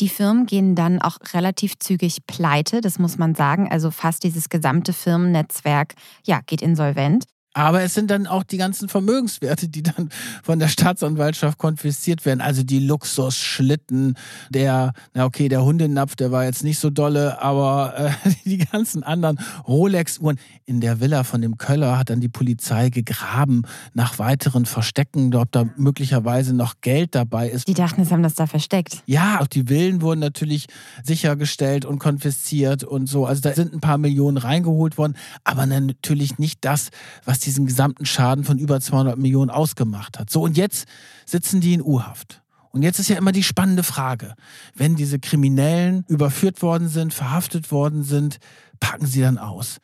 [0.00, 3.70] Die Firmen gehen dann auch relativ zügig pleite, das muss man sagen.
[3.70, 7.24] Also fast dieses gesamte Firmennetzwerk ja, geht insolvent.
[7.54, 10.08] Aber es sind dann auch die ganzen Vermögenswerte, die dann
[10.42, 12.40] von der Staatsanwaltschaft konfisziert werden.
[12.40, 14.16] Also die Luxusschlitten,
[14.50, 19.02] der, na okay, der Hundenapf, der war jetzt nicht so dolle, aber äh, die ganzen
[19.02, 20.38] anderen Rolex-Uhren.
[20.64, 25.52] In der Villa von dem Köller hat dann die Polizei gegraben nach weiteren Verstecken, ob
[25.52, 27.68] da möglicherweise noch Geld dabei ist.
[27.68, 29.02] Die dachten, sie haben das da versteckt.
[29.06, 30.66] Ja, auch die Villen wurden natürlich
[31.02, 33.26] sichergestellt und konfisziert und so.
[33.26, 36.90] Also da sind ein paar Millionen reingeholt worden, aber natürlich nicht das,
[37.24, 40.30] was diesen gesamten Schaden von über 200 Millionen ausgemacht hat.
[40.30, 40.86] So, und jetzt
[41.26, 42.42] sitzen die in U-Haft.
[42.70, 44.34] Und jetzt ist ja immer die spannende Frage,
[44.74, 48.38] wenn diese Kriminellen überführt worden sind, verhaftet worden sind,
[48.80, 49.78] packen sie dann aus.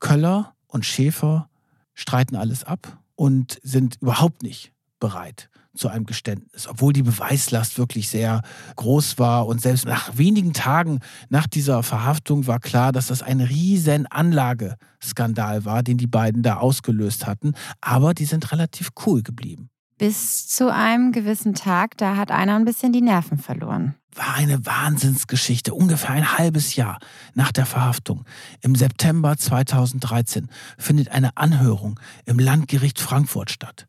[0.00, 1.48] Köller und Schäfer
[1.94, 8.08] streiten alles ab und sind überhaupt nicht bereit zu einem Geständnis, obwohl die Beweislast wirklich
[8.08, 8.42] sehr
[8.76, 13.40] groß war und selbst nach wenigen Tagen nach dieser Verhaftung war klar, dass das ein
[13.40, 19.70] riesen Anlageskandal war, den die beiden da ausgelöst hatten, aber die sind relativ cool geblieben.
[19.98, 23.94] Bis zu einem gewissen Tag, da hat einer ein bisschen die Nerven verloren.
[24.14, 25.72] War eine Wahnsinnsgeschichte.
[25.72, 26.98] Ungefähr ein halbes Jahr
[27.32, 28.24] nach der Verhaftung.
[28.60, 33.88] Im September 2013 findet eine Anhörung im Landgericht Frankfurt statt.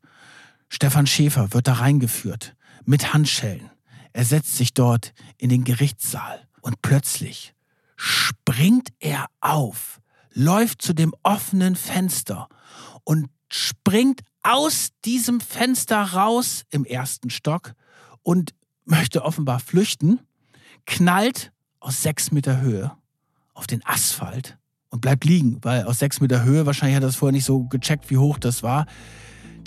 [0.69, 2.55] Stefan Schäfer wird da reingeführt
[2.85, 3.69] mit Handschellen.
[4.13, 7.53] Er setzt sich dort in den Gerichtssaal und plötzlich
[7.95, 9.99] springt er auf,
[10.33, 12.47] läuft zu dem offenen Fenster
[13.03, 17.73] und springt aus diesem Fenster raus im ersten Stock
[18.21, 18.53] und
[18.85, 20.19] möchte offenbar flüchten,
[20.85, 22.91] knallt aus sechs Meter Höhe
[23.53, 24.57] auf den Asphalt
[24.89, 27.63] und bleibt liegen, weil aus sechs Meter Höhe, wahrscheinlich hat er das vorher nicht so
[27.65, 28.85] gecheckt, wie hoch das war.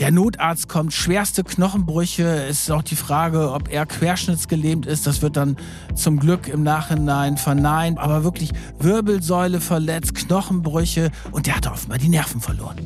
[0.01, 2.25] Der Notarzt kommt, schwerste Knochenbrüche.
[2.47, 5.07] Es ist auch die Frage, ob er querschnittsgelähmt ist.
[5.07, 5.59] Das wird dann
[5.95, 7.99] zum Glück im Nachhinein verneint.
[7.99, 12.79] Aber wirklich Wirbelsäule verletzt, Knochenbrüche und der hat offenbar die Nerven verloren.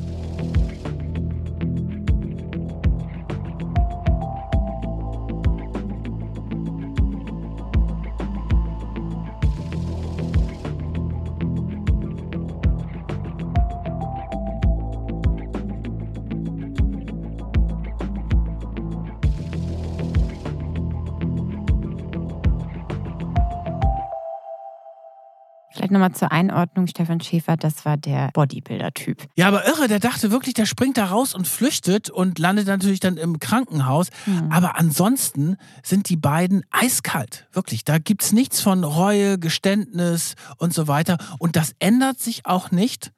[25.95, 29.23] Nochmal zur Einordnung, Stefan Schäfer, das war der Bodybuilder-Typ.
[29.35, 32.99] Ja, aber irre, der dachte wirklich, der springt da raus und flüchtet und landet natürlich
[32.99, 34.09] dann im Krankenhaus.
[34.25, 34.51] Mhm.
[34.51, 37.47] Aber ansonsten sind die beiden eiskalt.
[37.53, 41.17] Wirklich, da gibt es nichts von Reue, Geständnis und so weiter.
[41.39, 43.11] Und das ändert sich auch nicht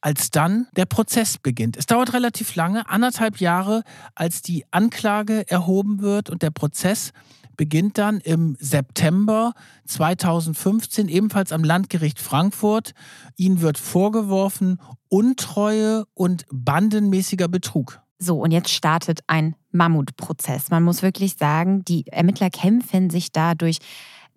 [0.00, 1.76] als dann der Prozess beginnt.
[1.76, 3.84] Es dauert relativ lange, anderthalb Jahre,
[4.16, 7.12] als die Anklage erhoben wird und der Prozess
[7.56, 9.52] beginnt dann im September
[9.86, 12.92] 2015 ebenfalls am Landgericht Frankfurt.
[13.36, 18.00] Ihnen wird vorgeworfen Untreue und bandenmäßiger Betrug.
[18.18, 20.70] So, und jetzt startet ein Mammutprozess.
[20.70, 23.78] Man muss wirklich sagen, die Ermittler kämpfen sich da durch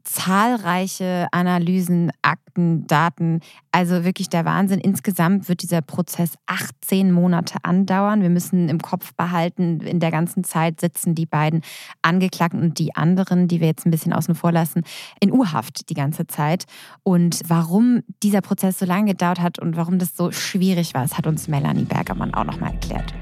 [0.05, 3.41] zahlreiche Analysen, Akten, Daten.
[3.71, 4.79] Also wirklich der Wahnsinn.
[4.79, 8.21] Insgesamt wird dieser Prozess 18 Monate andauern.
[8.21, 11.61] Wir müssen im Kopf behalten, in der ganzen Zeit sitzen die beiden
[12.01, 14.83] Angeklagten und die anderen, die wir jetzt ein bisschen außen vor lassen,
[15.19, 16.65] in U-Haft die ganze Zeit.
[17.03, 21.17] Und warum dieser Prozess so lange gedauert hat und warum das so schwierig war, das
[21.17, 23.13] hat uns Melanie Bergermann auch nochmal erklärt.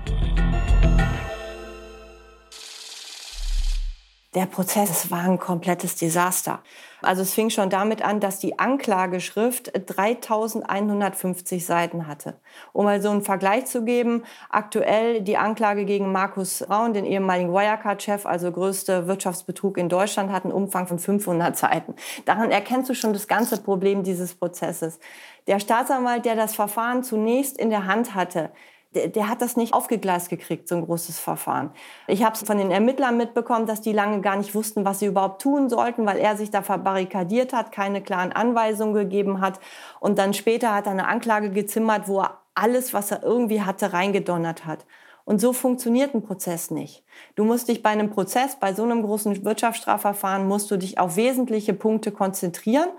[4.36, 6.64] Der Prozess war ein komplettes Desaster.
[7.04, 12.40] Also es fing schon damit an, dass die Anklageschrift 3150 Seiten hatte.
[12.72, 17.54] Um mal so einen Vergleich zu geben, aktuell die Anklage gegen Markus Raun, den ehemaligen
[17.54, 21.94] Wirecard-Chef, also größte Wirtschaftsbetrug in Deutschland, hat einen Umfang von 500 Seiten.
[22.26, 25.00] Daran erkennst du schon das ganze Problem dieses Prozesses.
[25.46, 28.50] Der Staatsanwalt, der das Verfahren zunächst in der Hand hatte,
[28.94, 31.72] der, hat das nicht aufgegleist gekriegt, so ein großes Verfahren.
[32.08, 35.08] Ich habe es von den Ermittlern mitbekommen, dass die lange gar nicht wussten, was sie
[35.08, 39.60] überhaupt tun sollten, weil er sich da verbarrikadiert hat, keine klaren Anweisungen gegeben hat.
[40.00, 43.94] Und dann später hat er eine Anklage gezimmert, wo er alles, was er irgendwie hatte,
[43.94, 44.86] reingedonnert hat.
[45.26, 47.04] Und so funktioniert ein Prozess nicht.
[47.36, 51.16] Du musst dich bei einem Prozess, bei so einem großen Wirtschaftsstrafverfahren, musst du dich auf
[51.16, 52.90] wesentliche Punkte konzentrieren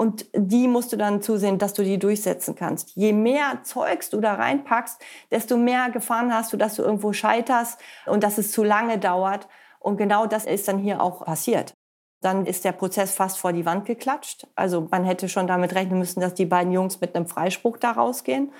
[0.00, 2.96] und die musst du dann zusehen, dass du die durchsetzen kannst.
[2.96, 4.98] Je mehr Zeugs du da reinpackst,
[5.30, 9.46] desto mehr Gefahren hast du, dass du irgendwo scheiterst und dass es zu lange dauert.
[9.78, 11.74] Und genau das ist dann hier auch passiert.
[12.22, 14.46] Dann ist der Prozess fast vor die Wand geklatscht.
[14.54, 17.90] Also man hätte schon damit rechnen müssen, dass die beiden Jungs mit einem Freispruch da
[17.90, 18.54] rausgehen.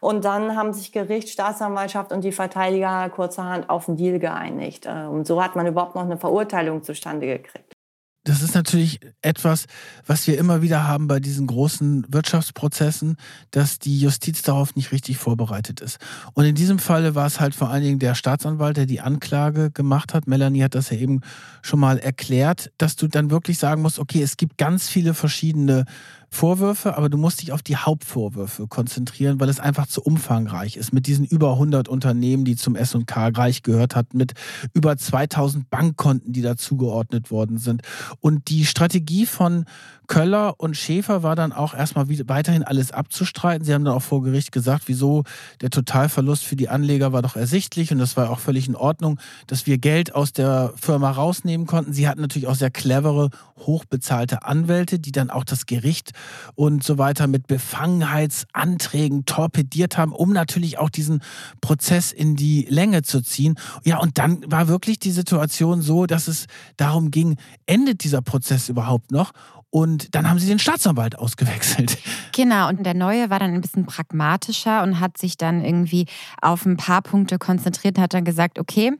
[0.00, 4.88] Und dann haben sich Gericht, Staatsanwaltschaft und die Verteidiger kurzerhand auf einen Deal geeinigt.
[4.88, 7.76] Und so hat man überhaupt noch eine Verurteilung zustande gekriegt
[8.24, 9.64] das ist natürlich etwas,
[10.06, 13.16] was wir immer wieder haben bei diesen großen Wirtschaftsprozessen,
[13.50, 15.98] dass die Justiz darauf nicht richtig vorbereitet ist.
[16.34, 19.70] Und in diesem Falle war es halt vor allen Dingen der Staatsanwalt, der die Anklage
[19.70, 20.26] gemacht hat.
[20.26, 21.22] Melanie hat das ja eben
[21.62, 25.86] schon mal erklärt, dass du dann wirklich sagen musst, okay, es gibt ganz viele verschiedene
[26.32, 30.92] Vorwürfe, aber du musst dich auf die Hauptvorwürfe konzentrieren, weil es einfach zu umfangreich ist.
[30.92, 34.34] Mit diesen über 100 Unternehmen, die zum S&K Reich gehört hatten, mit
[34.72, 37.82] über 2000 Bankkonten, die dazugeordnet worden sind.
[38.20, 39.64] Und die Strategie von
[40.10, 43.64] Köller und Schäfer war dann auch erstmal weiterhin alles abzustreiten.
[43.64, 45.22] Sie haben dann auch vor Gericht gesagt, wieso
[45.60, 49.20] der Totalverlust für die Anleger war doch ersichtlich und das war auch völlig in Ordnung,
[49.46, 51.92] dass wir Geld aus der Firma rausnehmen konnten.
[51.92, 56.10] Sie hatten natürlich auch sehr clevere, hochbezahlte Anwälte, die dann auch das Gericht
[56.56, 61.22] und so weiter mit Befangenheitsanträgen torpediert haben, um natürlich auch diesen
[61.60, 63.54] Prozess in die Länge zu ziehen.
[63.84, 66.46] Ja, und dann war wirklich die Situation so, dass es
[66.76, 67.36] darum ging,
[67.66, 69.30] endet dieser Prozess überhaupt noch?
[69.70, 71.98] Und dann haben sie den Staatsanwalt ausgewechselt.
[72.32, 76.06] Genau, und der neue war dann ein bisschen pragmatischer und hat sich dann irgendwie
[76.40, 78.92] auf ein paar Punkte konzentriert und hat dann gesagt, okay,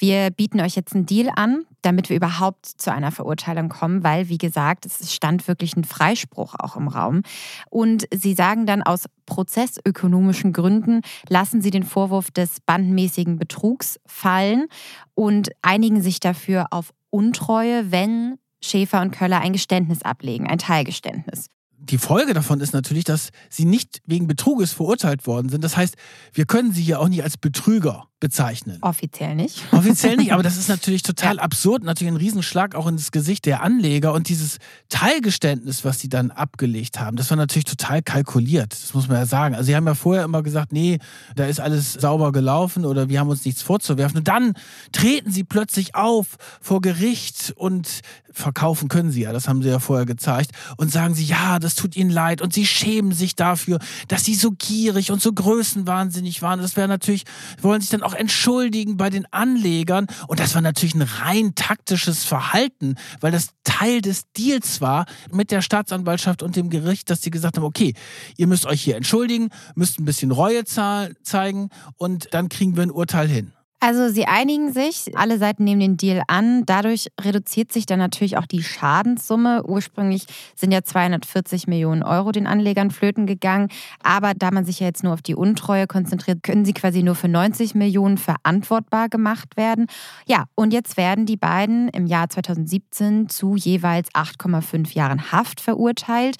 [0.00, 4.28] wir bieten euch jetzt einen Deal an, damit wir überhaupt zu einer Verurteilung kommen, weil,
[4.28, 7.22] wie gesagt, es stand wirklich ein Freispruch auch im Raum.
[7.68, 14.66] Und sie sagen dann, aus prozessökonomischen Gründen lassen sie den Vorwurf des bandmäßigen Betrugs fallen
[15.14, 21.46] und einigen sich dafür auf Untreue, wenn Schäfer und Köller ein Geständnis ablegen, ein Teilgeständnis.
[21.80, 25.62] Die Folge davon ist natürlich, dass sie nicht wegen Betruges verurteilt worden sind.
[25.62, 25.96] Das heißt,
[26.32, 28.78] wir können sie hier auch nicht als Betrüger bezeichnen.
[28.80, 29.62] Offiziell nicht.
[29.72, 31.42] Offiziell nicht, aber das ist natürlich total ja.
[31.42, 34.58] absurd, natürlich ein Riesenschlag auch ins Gesicht der Anleger und dieses
[34.88, 39.26] Teilgeständnis, was sie dann abgelegt haben, das war natürlich total kalkuliert, das muss man ja
[39.26, 39.54] sagen.
[39.54, 40.98] Also sie haben ja vorher immer gesagt, nee,
[41.36, 44.54] da ist alles sauber gelaufen oder wir haben uns nichts vorzuwerfen und dann
[44.92, 48.02] treten sie plötzlich auf vor Gericht und
[48.32, 51.74] verkaufen können sie ja, das haben sie ja vorher gezeigt und sagen sie, ja, das
[51.74, 56.40] tut ihnen leid und sie schämen sich dafür, dass sie so gierig und so größenwahnsinnig
[56.42, 56.60] waren.
[56.60, 57.24] Das wäre natürlich,
[57.60, 60.06] wollen sich dann auch entschuldigen bei den Anlegern.
[60.26, 65.50] Und das war natürlich ein rein taktisches Verhalten, weil das Teil des Deals war mit
[65.50, 67.94] der Staatsanwaltschaft und dem Gericht, dass sie gesagt haben, okay,
[68.36, 72.90] ihr müsst euch hier entschuldigen, müsst ein bisschen Reue zeigen und dann kriegen wir ein
[72.90, 73.52] Urteil hin.
[73.80, 76.64] Also sie einigen sich, alle Seiten nehmen den Deal an.
[76.66, 79.62] Dadurch reduziert sich dann natürlich auch die Schadenssumme.
[79.64, 80.24] Ursprünglich
[80.56, 83.68] sind ja 240 Millionen Euro den Anlegern flöten gegangen.
[84.02, 87.14] Aber da man sich ja jetzt nur auf die Untreue konzentriert, können sie quasi nur
[87.14, 89.86] für 90 Millionen verantwortbar gemacht werden.
[90.26, 96.34] Ja, und jetzt werden die beiden im Jahr 2017 zu jeweils 8,5 Jahren Haft verurteilt.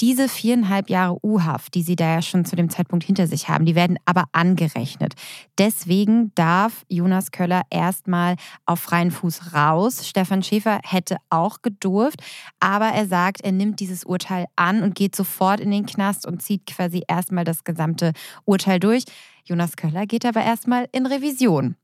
[0.00, 3.64] Diese viereinhalb Jahre U-Haft, die sie da ja schon zu dem Zeitpunkt hinter sich haben,
[3.64, 5.14] die werden aber angerechnet.
[5.56, 10.08] Deswegen darf Jonas Köller erstmal auf freien Fuß raus.
[10.08, 12.22] Stefan Schäfer hätte auch gedurft,
[12.60, 16.42] aber er sagt, er nimmt dieses Urteil an und geht sofort in den Knast und
[16.42, 18.12] zieht quasi erstmal das gesamte
[18.44, 19.04] Urteil durch.
[19.44, 21.76] Jonas Köller geht aber erstmal in Revision.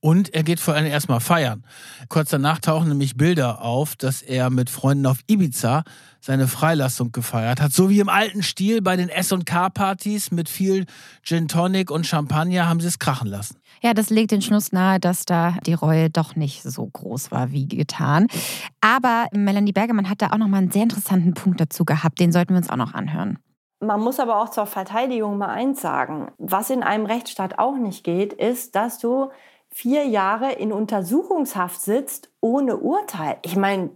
[0.00, 1.64] Und er geht vor allem erstmal feiern.
[2.08, 5.84] Kurz danach tauchen nämlich Bilder auf, dass er mit Freunden auf Ibiza
[6.20, 7.72] seine Freilassung gefeiert hat.
[7.72, 10.86] So wie im alten Stil bei den S&K-Partys mit viel
[11.22, 13.56] Gin Tonic und Champagner haben sie es krachen lassen.
[13.86, 17.52] Ja, das legt den Schluss nahe, dass da die Reue doch nicht so groß war
[17.52, 18.26] wie getan.
[18.80, 22.18] Aber Melanie Bergermann hat da auch noch mal einen sehr interessanten Punkt dazu gehabt.
[22.18, 23.38] Den sollten wir uns auch noch anhören.
[23.78, 26.32] Man muss aber auch zur Verteidigung mal eins sagen.
[26.36, 29.30] Was in einem Rechtsstaat auch nicht geht, ist, dass du
[29.70, 33.36] vier Jahre in Untersuchungshaft sitzt ohne Urteil.
[33.42, 33.90] Ich meine,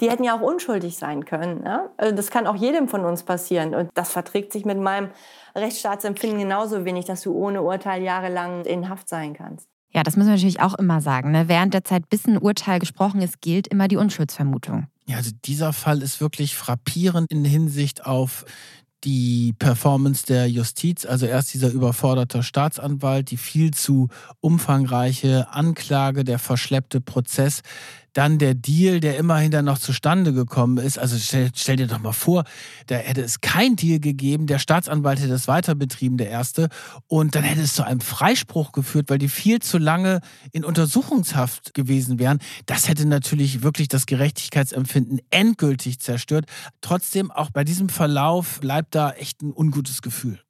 [0.00, 1.62] die hätten ja auch unschuldig sein können.
[1.64, 1.90] Ja?
[1.98, 3.76] Also das kann auch jedem von uns passieren.
[3.76, 5.10] Und das verträgt sich mit meinem
[5.54, 9.68] Rechtsstaatsempfinden genauso wenig, dass du ohne Urteil jahrelang in Haft sein kannst.
[9.92, 11.32] Ja, das müssen wir natürlich auch immer sagen.
[11.32, 11.48] Ne?
[11.48, 14.86] Während der Zeit, bis ein Urteil gesprochen ist, gilt immer die Unschuldsvermutung.
[15.06, 18.44] Ja, also dieser Fall ist wirklich frappierend in Hinsicht auf
[19.04, 24.08] die Performance der Justiz, also erst dieser überforderte Staatsanwalt, die viel zu
[24.40, 27.62] umfangreiche Anklage, der verschleppte Prozess,
[28.12, 30.98] dann der Deal, der immerhin dann noch zustande gekommen ist.
[30.98, 32.44] Also stell, stell, dir doch mal vor,
[32.86, 36.68] da hätte es kein Deal gegeben, der Staatsanwalt hätte es weiter betrieben, der erste,
[37.06, 40.20] und dann hätte es zu einem Freispruch geführt, weil die viel zu lange
[40.52, 42.38] in Untersuchungshaft gewesen wären.
[42.66, 46.46] Das hätte natürlich wirklich das Gerechtigkeitsempfinden endgültig zerstört.
[46.80, 50.40] Trotzdem, auch bei diesem Verlauf bleibt da echt ein ungutes Gefühl.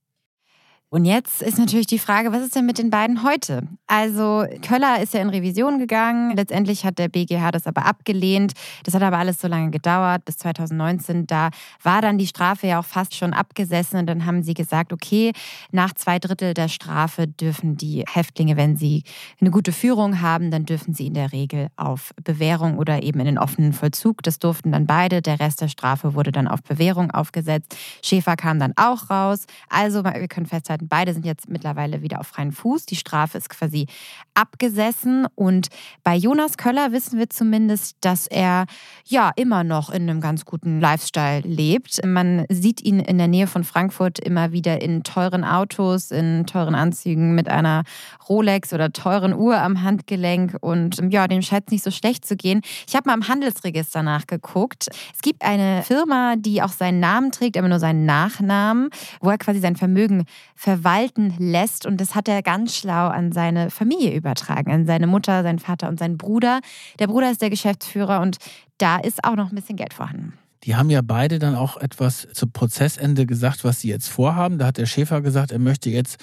[0.93, 3.62] Und jetzt ist natürlich die Frage, was ist denn mit den beiden heute?
[3.86, 6.34] Also Köller ist ja in Revision gegangen.
[6.34, 8.55] Letztendlich hat der BGH das aber abgelehnt.
[8.82, 11.28] Das hat aber alles so lange gedauert, bis 2019.
[11.28, 11.51] Da
[11.84, 14.01] war dann die Strafe ja auch fast schon abgesessen.
[14.01, 15.30] Und dann haben sie gesagt, okay,
[15.70, 19.05] nach zwei Drittel der Strafe dürfen die Häftlinge, wenn sie
[19.41, 23.26] eine gute Führung haben, dann dürfen sie in der Regel auf Bewährung oder eben in
[23.26, 24.24] den offenen Vollzug.
[24.24, 25.22] Das durften dann beide.
[25.22, 27.76] Der Rest der Strafe wurde dann auf Bewährung aufgesetzt.
[28.03, 29.47] Schäfer kam dann auch raus.
[29.68, 30.88] Also wir können festhalten, werden.
[30.88, 32.86] Beide sind jetzt mittlerweile wieder auf freien Fuß.
[32.86, 33.86] Die Strafe ist quasi
[34.34, 35.26] abgesessen.
[35.34, 35.68] Und
[36.02, 38.66] bei Jonas Köller wissen wir zumindest, dass er
[39.04, 42.04] ja immer noch in einem ganz guten Lifestyle lebt.
[42.04, 46.74] Man sieht ihn in der Nähe von Frankfurt immer wieder in teuren Autos, in teuren
[46.74, 47.84] Anzügen mit einer
[48.28, 50.56] Rolex oder teuren Uhr am Handgelenk.
[50.60, 52.62] Und ja, dem scheint es nicht so schlecht zu gehen.
[52.86, 54.88] Ich habe mal im Handelsregister nachgeguckt.
[55.14, 59.38] Es gibt eine Firma, die auch seinen Namen trägt, aber nur seinen Nachnamen, wo er
[59.38, 60.24] quasi sein Vermögen
[60.70, 61.84] verwalten lässt.
[61.84, 65.88] Und das hat er ganz schlau an seine Familie übertragen, an seine Mutter, seinen Vater
[65.88, 66.60] und seinen Bruder.
[67.00, 68.36] Der Bruder ist der Geschäftsführer und
[68.78, 70.34] da ist auch noch ein bisschen Geld vorhanden.
[70.64, 74.58] Die haben ja beide dann auch etwas zum Prozessende gesagt, was sie jetzt vorhaben.
[74.58, 76.18] Da hat der Schäfer gesagt, er möchte jetzt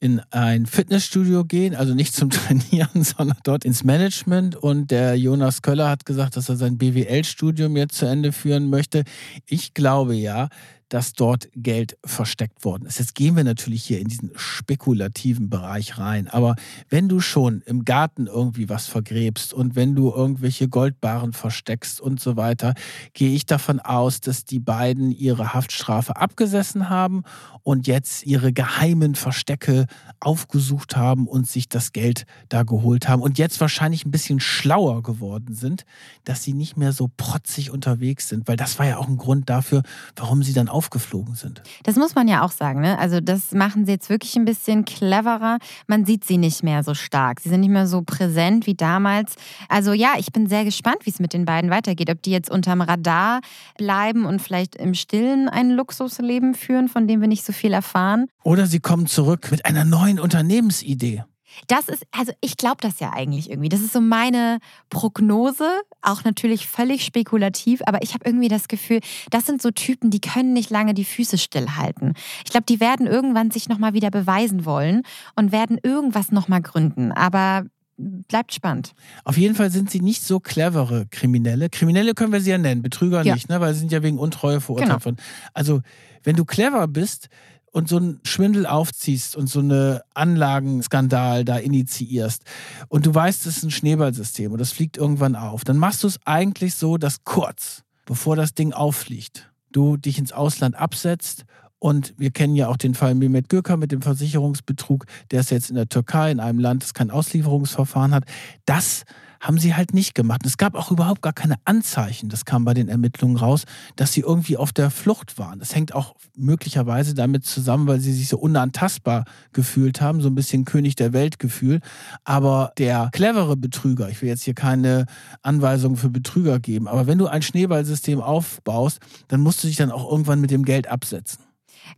[0.00, 4.56] in ein Fitnessstudio gehen, also nicht zum Trainieren, sondern dort ins Management.
[4.56, 9.04] Und der Jonas Köller hat gesagt, dass er sein BWL-Studium jetzt zu Ende führen möchte.
[9.46, 10.48] Ich glaube ja,
[10.94, 13.00] dass dort Geld versteckt worden ist.
[13.00, 16.28] Jetzt gehen wir natürlich hier in diesen spekulativen Bereich rein.
[16.28, 16.54] Aber
[16.88, 22.20] wenn du schon im Garten irgendwie was vergräbst und wenn du irgendwelche Goldbarren versteckst und
[22.20, 22.74] so weiter,
[23.12, 27.24] gehe ich davon aus, dass die beiden ihre Haftstrafe abgesessen haben
[27.64, 29.86] und jetzt ihre geheimen Verstecke
[30.20, 35.02] aufgesucht haben und sich das Geld da geholt haben und jetzt wahrscheinlich ein bisschen schlauer
[35.02, 35.86] geworden sind,
[36.22, 39.50] dass sie nicht mehr so protzig unterwegs sind, weil das war ja auch ein Grund
[39.50, 39.82] dafür,
[40.14, 41.62] warum sie dann auf aufgeflogen sind.
[41.84, 42.80] Das muss man ja auch sagen.
[42.80, 42.98] Ne?
[42.98, 45.58] Also das machen sie jetzt wirklich ein bisschen cleverer.
[45.86, 47.40] Man sieht sie nicht mehr so stark.
[47.40, 49.34] Sie sind nicht mehr so präsent wie damals.
[49.68, 52.10] Also ja, ich bin sehr gespannt, wie es mit den beiden weitergeht.
[52.10, 53.40] Ob die jetzt unterm Radar
[53.78, 58.26] bleiben und vielleicht im Stillen ein Luxusleben führen, von dem wir nicht so viel erfahren.
[58.42, 61.24] Oder sie kommen zurück mit einer neuen Unternehmensidee.
[61.66, 63.68] Das ist, also ich glaube das ja eigentlich irgendwie.
[63.68, 64.58] Das ist so meine
[64.90, 65.68] Prognose,
[66.02, 69.00] auch natürlich völlig spekulativ, aber ich habe irgendwie das Gefühl,
[69.30, 72.14] das sind so Typen, die können nicht lange die Füße stillhalten.
[72.44, 75.02] Ich glaube, die werden irgendwann sich nochmal wieder beweisen wollen
[75.36, 77.12] und werden irgendwas nochmal gründen.
[77.12, 77.64] Aber
[77.96, 78.92] bleibt spannend.
[79.24, 81.70] Auf jeden Fall sind sie nicht so clevere Kriminelle.
[81.70, 83.34] Kriminelle können wir sie ja nennen, Betrüger ja.
[83.34, 83.60] nicht, ne?
[83.60, 85.04] weil sie sind ja wegen Untreue verurteilt genau.
[85.04, 85.16] worden.
[85.52, 85.80] Also,
[86.24, 87.28] wenn du clever bist,
[87.74, 92.44] und so einen Schwindel aufziehst und so eine Anlagenskandal da initiierst
[92.88, 96.06] und du weißt, es ist ein Schneeballsystem und das fliegt irgendwann auf, dann machst du
[96.06, 101.44] es eigentlich so, dass kurz bevor das Ding auffliegt, du dich ins Ausland absetzt
[101.78, 105.68] und wir kennen ja auch den Fall Mehmet Göker mit dem Versicherungsbetrug, der ist jetzt
[105.68, 108.24] in der Türkei, in einem Land, das kein Auslieferungsverfahren hat.
[108.66, 109.04] Das
[109.44, 110.40] haben sie halt nicht gemacht.
[110.46, 113.64] es gab auch überhaupt gar keine Anzeichen, das kam bei den Ermittlungen raus,
[113.94, 115.58] dass sie irgendwie auf der Flucht waren.
[115.58, 120.34] Das hängt auch möglicherweise damit zusammen, weil sie sich so unantastbar gefühlt haben, so ein
[120.34, 121.80] bisschen König der Welt Gefühl.
[122.24, 125.04] Aber der clevere Betrüger, ich will jetzt hier keine
[125.42, 129.92] Anweisungen für Betrüger geben, aber wenn du ein Schneeballsystem aufbaust, dann musst du dich dann
[129.92, 131.44] auch irgendwann mit dem Geld absetzen.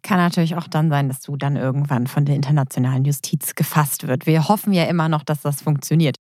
[0.02, 4.26] Kann natürlich auch dann sein, dass du dann irgendwann von der internationalen Justiz gefasst wird.
[4.26, 6.16] Wir hoffen ja immer noch, dass das funktioniert.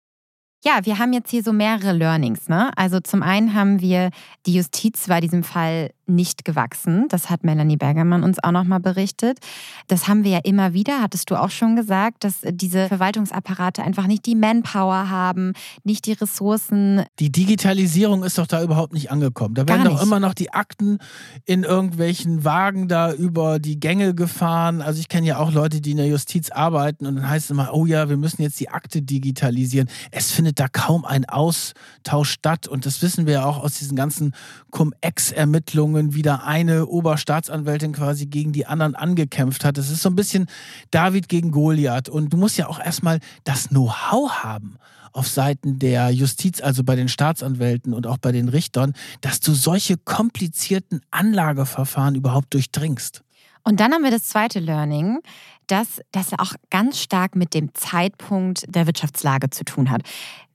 [0.63, 2.47] Ja, wir haben jetzt hier so mehrere Learnings.
[2.47, 2.71] Ne?
[2.75, 4.11] Also zum einen haben wir,
[4.45, 7.07] die Justiz war diesem Fall nicht gewachsen.
[7.09, 9.39] Das hat Melanie Bergermann uns auch nochmal berichtet.
[9.87, 14.07] Das haben wir ja immer wieder, hattest du auch schon gesagt, dass diese Verwaltungsapparate einfach
[14.07, 15.53] nicht die Manpower haben,
[15.83, 17.03] nicht die Ressourcen.
[17.19, 19.55] Die Digitalisierung ist doch da überhaupt nicht angekommen.
[19.55, 20.99] Da werden doch immer noch die Akten
[21.45, 24.81] in irgendwelchen Wagen da über die Gänge gefahren.
[24.81, 27.51] Also ich kenne ja auch Leute, die in der Justiz arbeiten und dann heißt es
[27.51, 29.89] immer, oh ja, wir müssen jetzt die Akte digitalisieren.
[30.11, 33.95] Es findet da kaum ein Austausch statt und das wissen wir ja auch aus diesen
[33.95, 34.33] ganzen
[34.71, 39.77] Cum-Ex-Ermittlungen Verhandlungen wieder eine Oberstaatsanwältin quasi gegen die anderen angekämpft hat.
[39.77, 40.47] Das ist so ein bisschen
[40.91, 42.09] David gegen Goliath.
[42.09, 44.77] Und du musst ja auch erstmal das Know-how haben
[45.13, 49.53] auf Seiten der Justiz, also bei den Staatsanwälten und auch bei den Richtern, dass du
[49.53, 53.21] solche komplizierten Anlageverfahren überhaupt durchdringst.
[53.63, 55.19] Und dann haben wir das zweite Learning,
[55.67, 60.01] dass das auch ganz stark mit dem Zeitpunkt der Wirtschaftslage zu tun hat.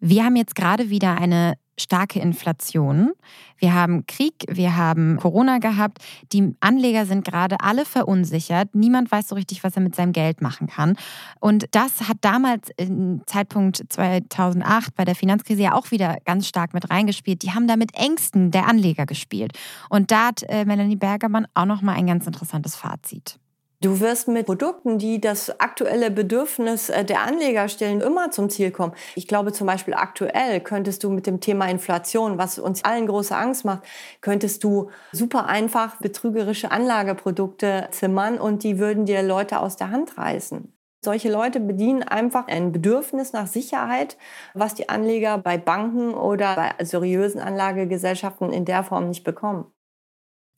[0.00, 3.12] Wir haben jetzt gerade wieder eine starke Inflation.
[3.58, 5.98] Wir haben Krieg, wir haben Corona gehabt.
[6.32, 8.74] Die Anleger sind gerade alle verunsichert.
[8.74, 10.96] Niemand weiß so richtig, was er mit seinem Geld machen kann.
[11.40, 16.74] Und das hat damals im Zeitpunkt 2008 bei der Finanzkrise ja auch wieder ganz stark
[16.74, 17.42] mit reingespielt.
[17.42, 19.52] Die haben da mit Ängsten der Anleger gespielt.
[19.88, 23.38] Und da hat äh, Melanie Bergermann auch noch mal ein ganz interessantes Fazit.
[23.82, 28.70] Du wirst mit Produkten, die das aktuelle Bedürfnis äh, der Anleger stellen, immer zum Ziel
[28.70, 28.94] kommen.
[29.16, 33.36] Ich glaube zum Beispiel aktuell könntest du mit dem Thema Inflation, was uns allen große
[33.36, 33.82] Angst macht,
[34.22, 40.16] könntest du super einfach betrügerische Anlageprodukte zimmern und die würden dir Leute aus der Hand
[40.16, 40.72] reißen.
[41.04, 44.16] Solche Leute bedienen einfach ein Bedürfnis nach Sicherheit,
[44.54, 49.66] was die Anleger bei Banken oder bei seriösen Anlagegesellschaften in der Form nicht bekommen.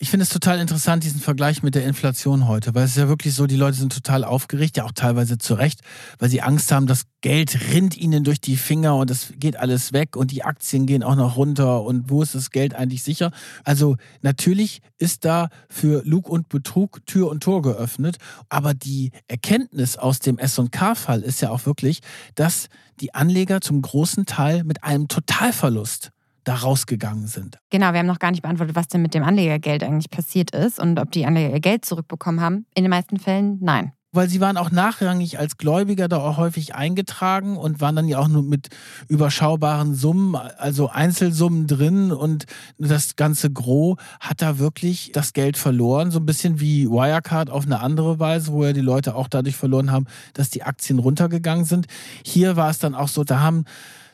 [0.01, 3.09] Ich finde es total interessant, diesen Vergleich mit der Inflation heute, weil es ist ja
[3.09, 5.81] wirklich so, die Leute sind total aufgeregt, ja auch teilweise zu Recht,
[6.21, 9.93] weil sie Angst haben, das Geld rinnt ihnen durch die Finger und es geht alles
[9.93, 13.33] weg und die Aktien gehen auch noch runter und wo ist das Geld eigentlich sicher?
[13.65, 18.19] Also natürlich ist da für Lug und Betrug Tür und Tor geöffnet,
[18.49, 22.03] aber die Erkenntnis aus dem S&K-Fall ist ja auch wirklich,
[22.37, 22.69] dass
[23.01, 26.13] die Anleger zum großen Teil mit einem Totalverlust
[26.49, 27.59] da rausgegangen sind.
[27.71, 30.81] Genau, wir haben noch gar nicht beantwortet, was denn mit dem Anlegergeld eigentlich passiert ist
[30.81, 32.65] und ob die Anleger ihr Geld zurückbekommen haben.
[32.75, 33.93] In den meisten Fällen nein.
[34.11, 38.19] Weil sie waren auch nachrangig als Gläubiger da auch häufig eingetragen und waren dann ja
[38.19, 38.69] auch nur mit
[39.07, 42.47] überschaubaren Summen, also Einzelsummen drin und
[42.79, 46.11] das ganze Gros hat da wirklich das Geld verloren.
[46.11, 49.57] So ein bisschen wie Wirecard auf eine andere Weise, wo ja die Leute auch dadurch
[49.57, 51.87] verloren haben, dass die Aktien runtergegangen sind.
[52.25, 53.67] Hier war es dann auch so, da haben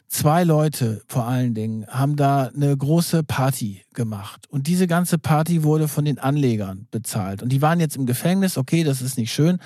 [0.09, 4.47] zwei Leute vor allen Dingen haben da eine große Party gemacht.
[4.49, 7.43] Und diese ganze Party wurde von den Anlegern bezahlt.
[7.43, 9.59] Und die waren jetzt im Gefängnis, okay, das ist nicht schön,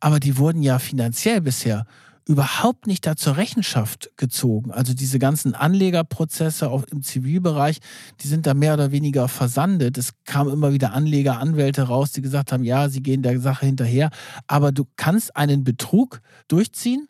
[0.00, 1.86] aber die wurden ja finanziell bisher
[2.26, 4.70] überhaupt nicht da zur Rechenschaft gezogen.
[4.70, 7.80] Also diese ganzen Anlegerprozesse auch im Zivilbereich,
[8.20, 9.98] die sind da mehr oder weniger versandet.
[9.98, 13.66] Es kamen immer wieder Anleger, Anwälte raus, die gesagt haben, ja, sie gehen der Sache
[13.66, 14.10] hinterher.
[14.46, 17.08] Aber du kannst einen Betrug durchziehen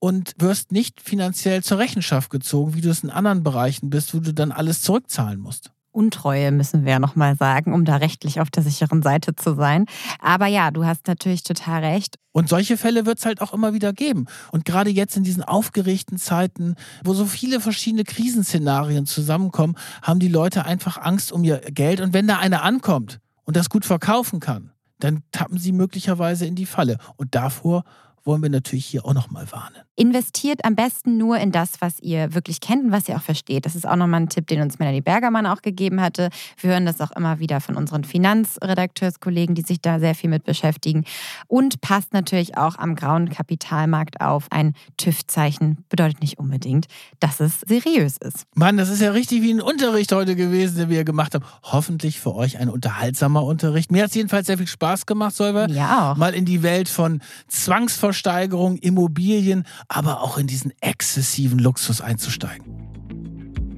[0.00, 4.18] und wirst nicht finanziell zur Rechenschaft gezogen, wie du es in anderen Bereichen bist, wo
[4.18, 5.70] du dann alles zurückzahlen musst.
[5.92, 9.86] Untreue müssen wir ja nochmal sagen, um da rechtlich auf der sicheren Seite zu sein.
[10.20, 12.16] Aber ja, du hast natürlich total recht.
[12.32, 14.26] Und solche Fälle wird es halt auch immer wieder geben.
[14.52, 20.28] Und gerade jetzt in diesen aufgeregten Zeiten, wo so viele verschiedene Krisenszenarien zusammenkommen, haben die
[20.28, 22.00] Leute einfach Angst um ihr Geld.
[22.00, 24.70] Und wenn da einer ankommt und das gut verkaufen kann,
[25.00, 26.98] dann tappen sie möglicherweise in die Falle.
[27.16, 27.82] Und davor
[28.24, 29.76] wollen wir natürlich hier auch nochmal warnen.
[30.00, 33.66] Investiert am besten nur in das, was ihr wirklich kennt und was ihr auch versteht.
[33.66, 36.30] Das ist auch nochmal ein Tipp, den uns Melanie Bergermann auch gegeben hatte.
[36.58, 40.44] Wir hören das auch immer wieder von unseren Finanzredakteurskollegen, die sich da sehr viel mit
[40.44, 41.04] beschäftigen.
[41.48, 44.46] Und passt natürlich auch am grauen Kapitalmarkt auf.
[44.48, 46.86] Ein TÜV-Zeichen bedeutet nicht unbedingt,
[47.18, 48.46] dass es seriös ist.
[48.54, 51.44] Mann, das ist ja richtig wie ein Unterricht heute gewesen, den wir gemacht haben.
[51.62, 53.92] Hoffentlich für euch ein unterhaltsamer Unterricht.
[53.92, 55.68] Mir hat es jedenfalls sehr viel Spaß gemacht, Solver.
[55.68, 56.16] Ja auch.
[56.16, 62.64] Mal in die Welt von Zwangsversteigerung, Immobilien, aber auch in diesen exzessiven Luxus einzusteigen.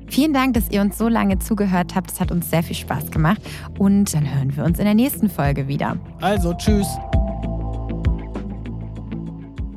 [0.08, 2.12] Vielen Dank, dass ihr uns so lange zugehört habt.
[2.12, 3.40] Es hat uns sehr viel Spaß gemacht.
[3.78, 5.96] Und dann hören wir uns in der nächsten Folge wieder.
[6.20, 6.86] Also, tschüss.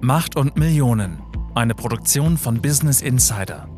[0.01, 1.19] Macht und Millionen.
[1.55, 3.69] Eine Produktion von Business Insider.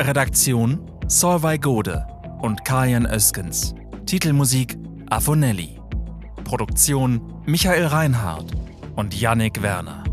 [0.00, 2.06] Redaktion Solvay Gode
[2.40, 3.74] und Kajan Öskens.
[4.06, 4.78] Titelmusik
[5.10, 5.80] Afonelli.
[6.44, 8.52] Produktion Michael Reinhardt
[8.94, 10.04] und Yannick Werner.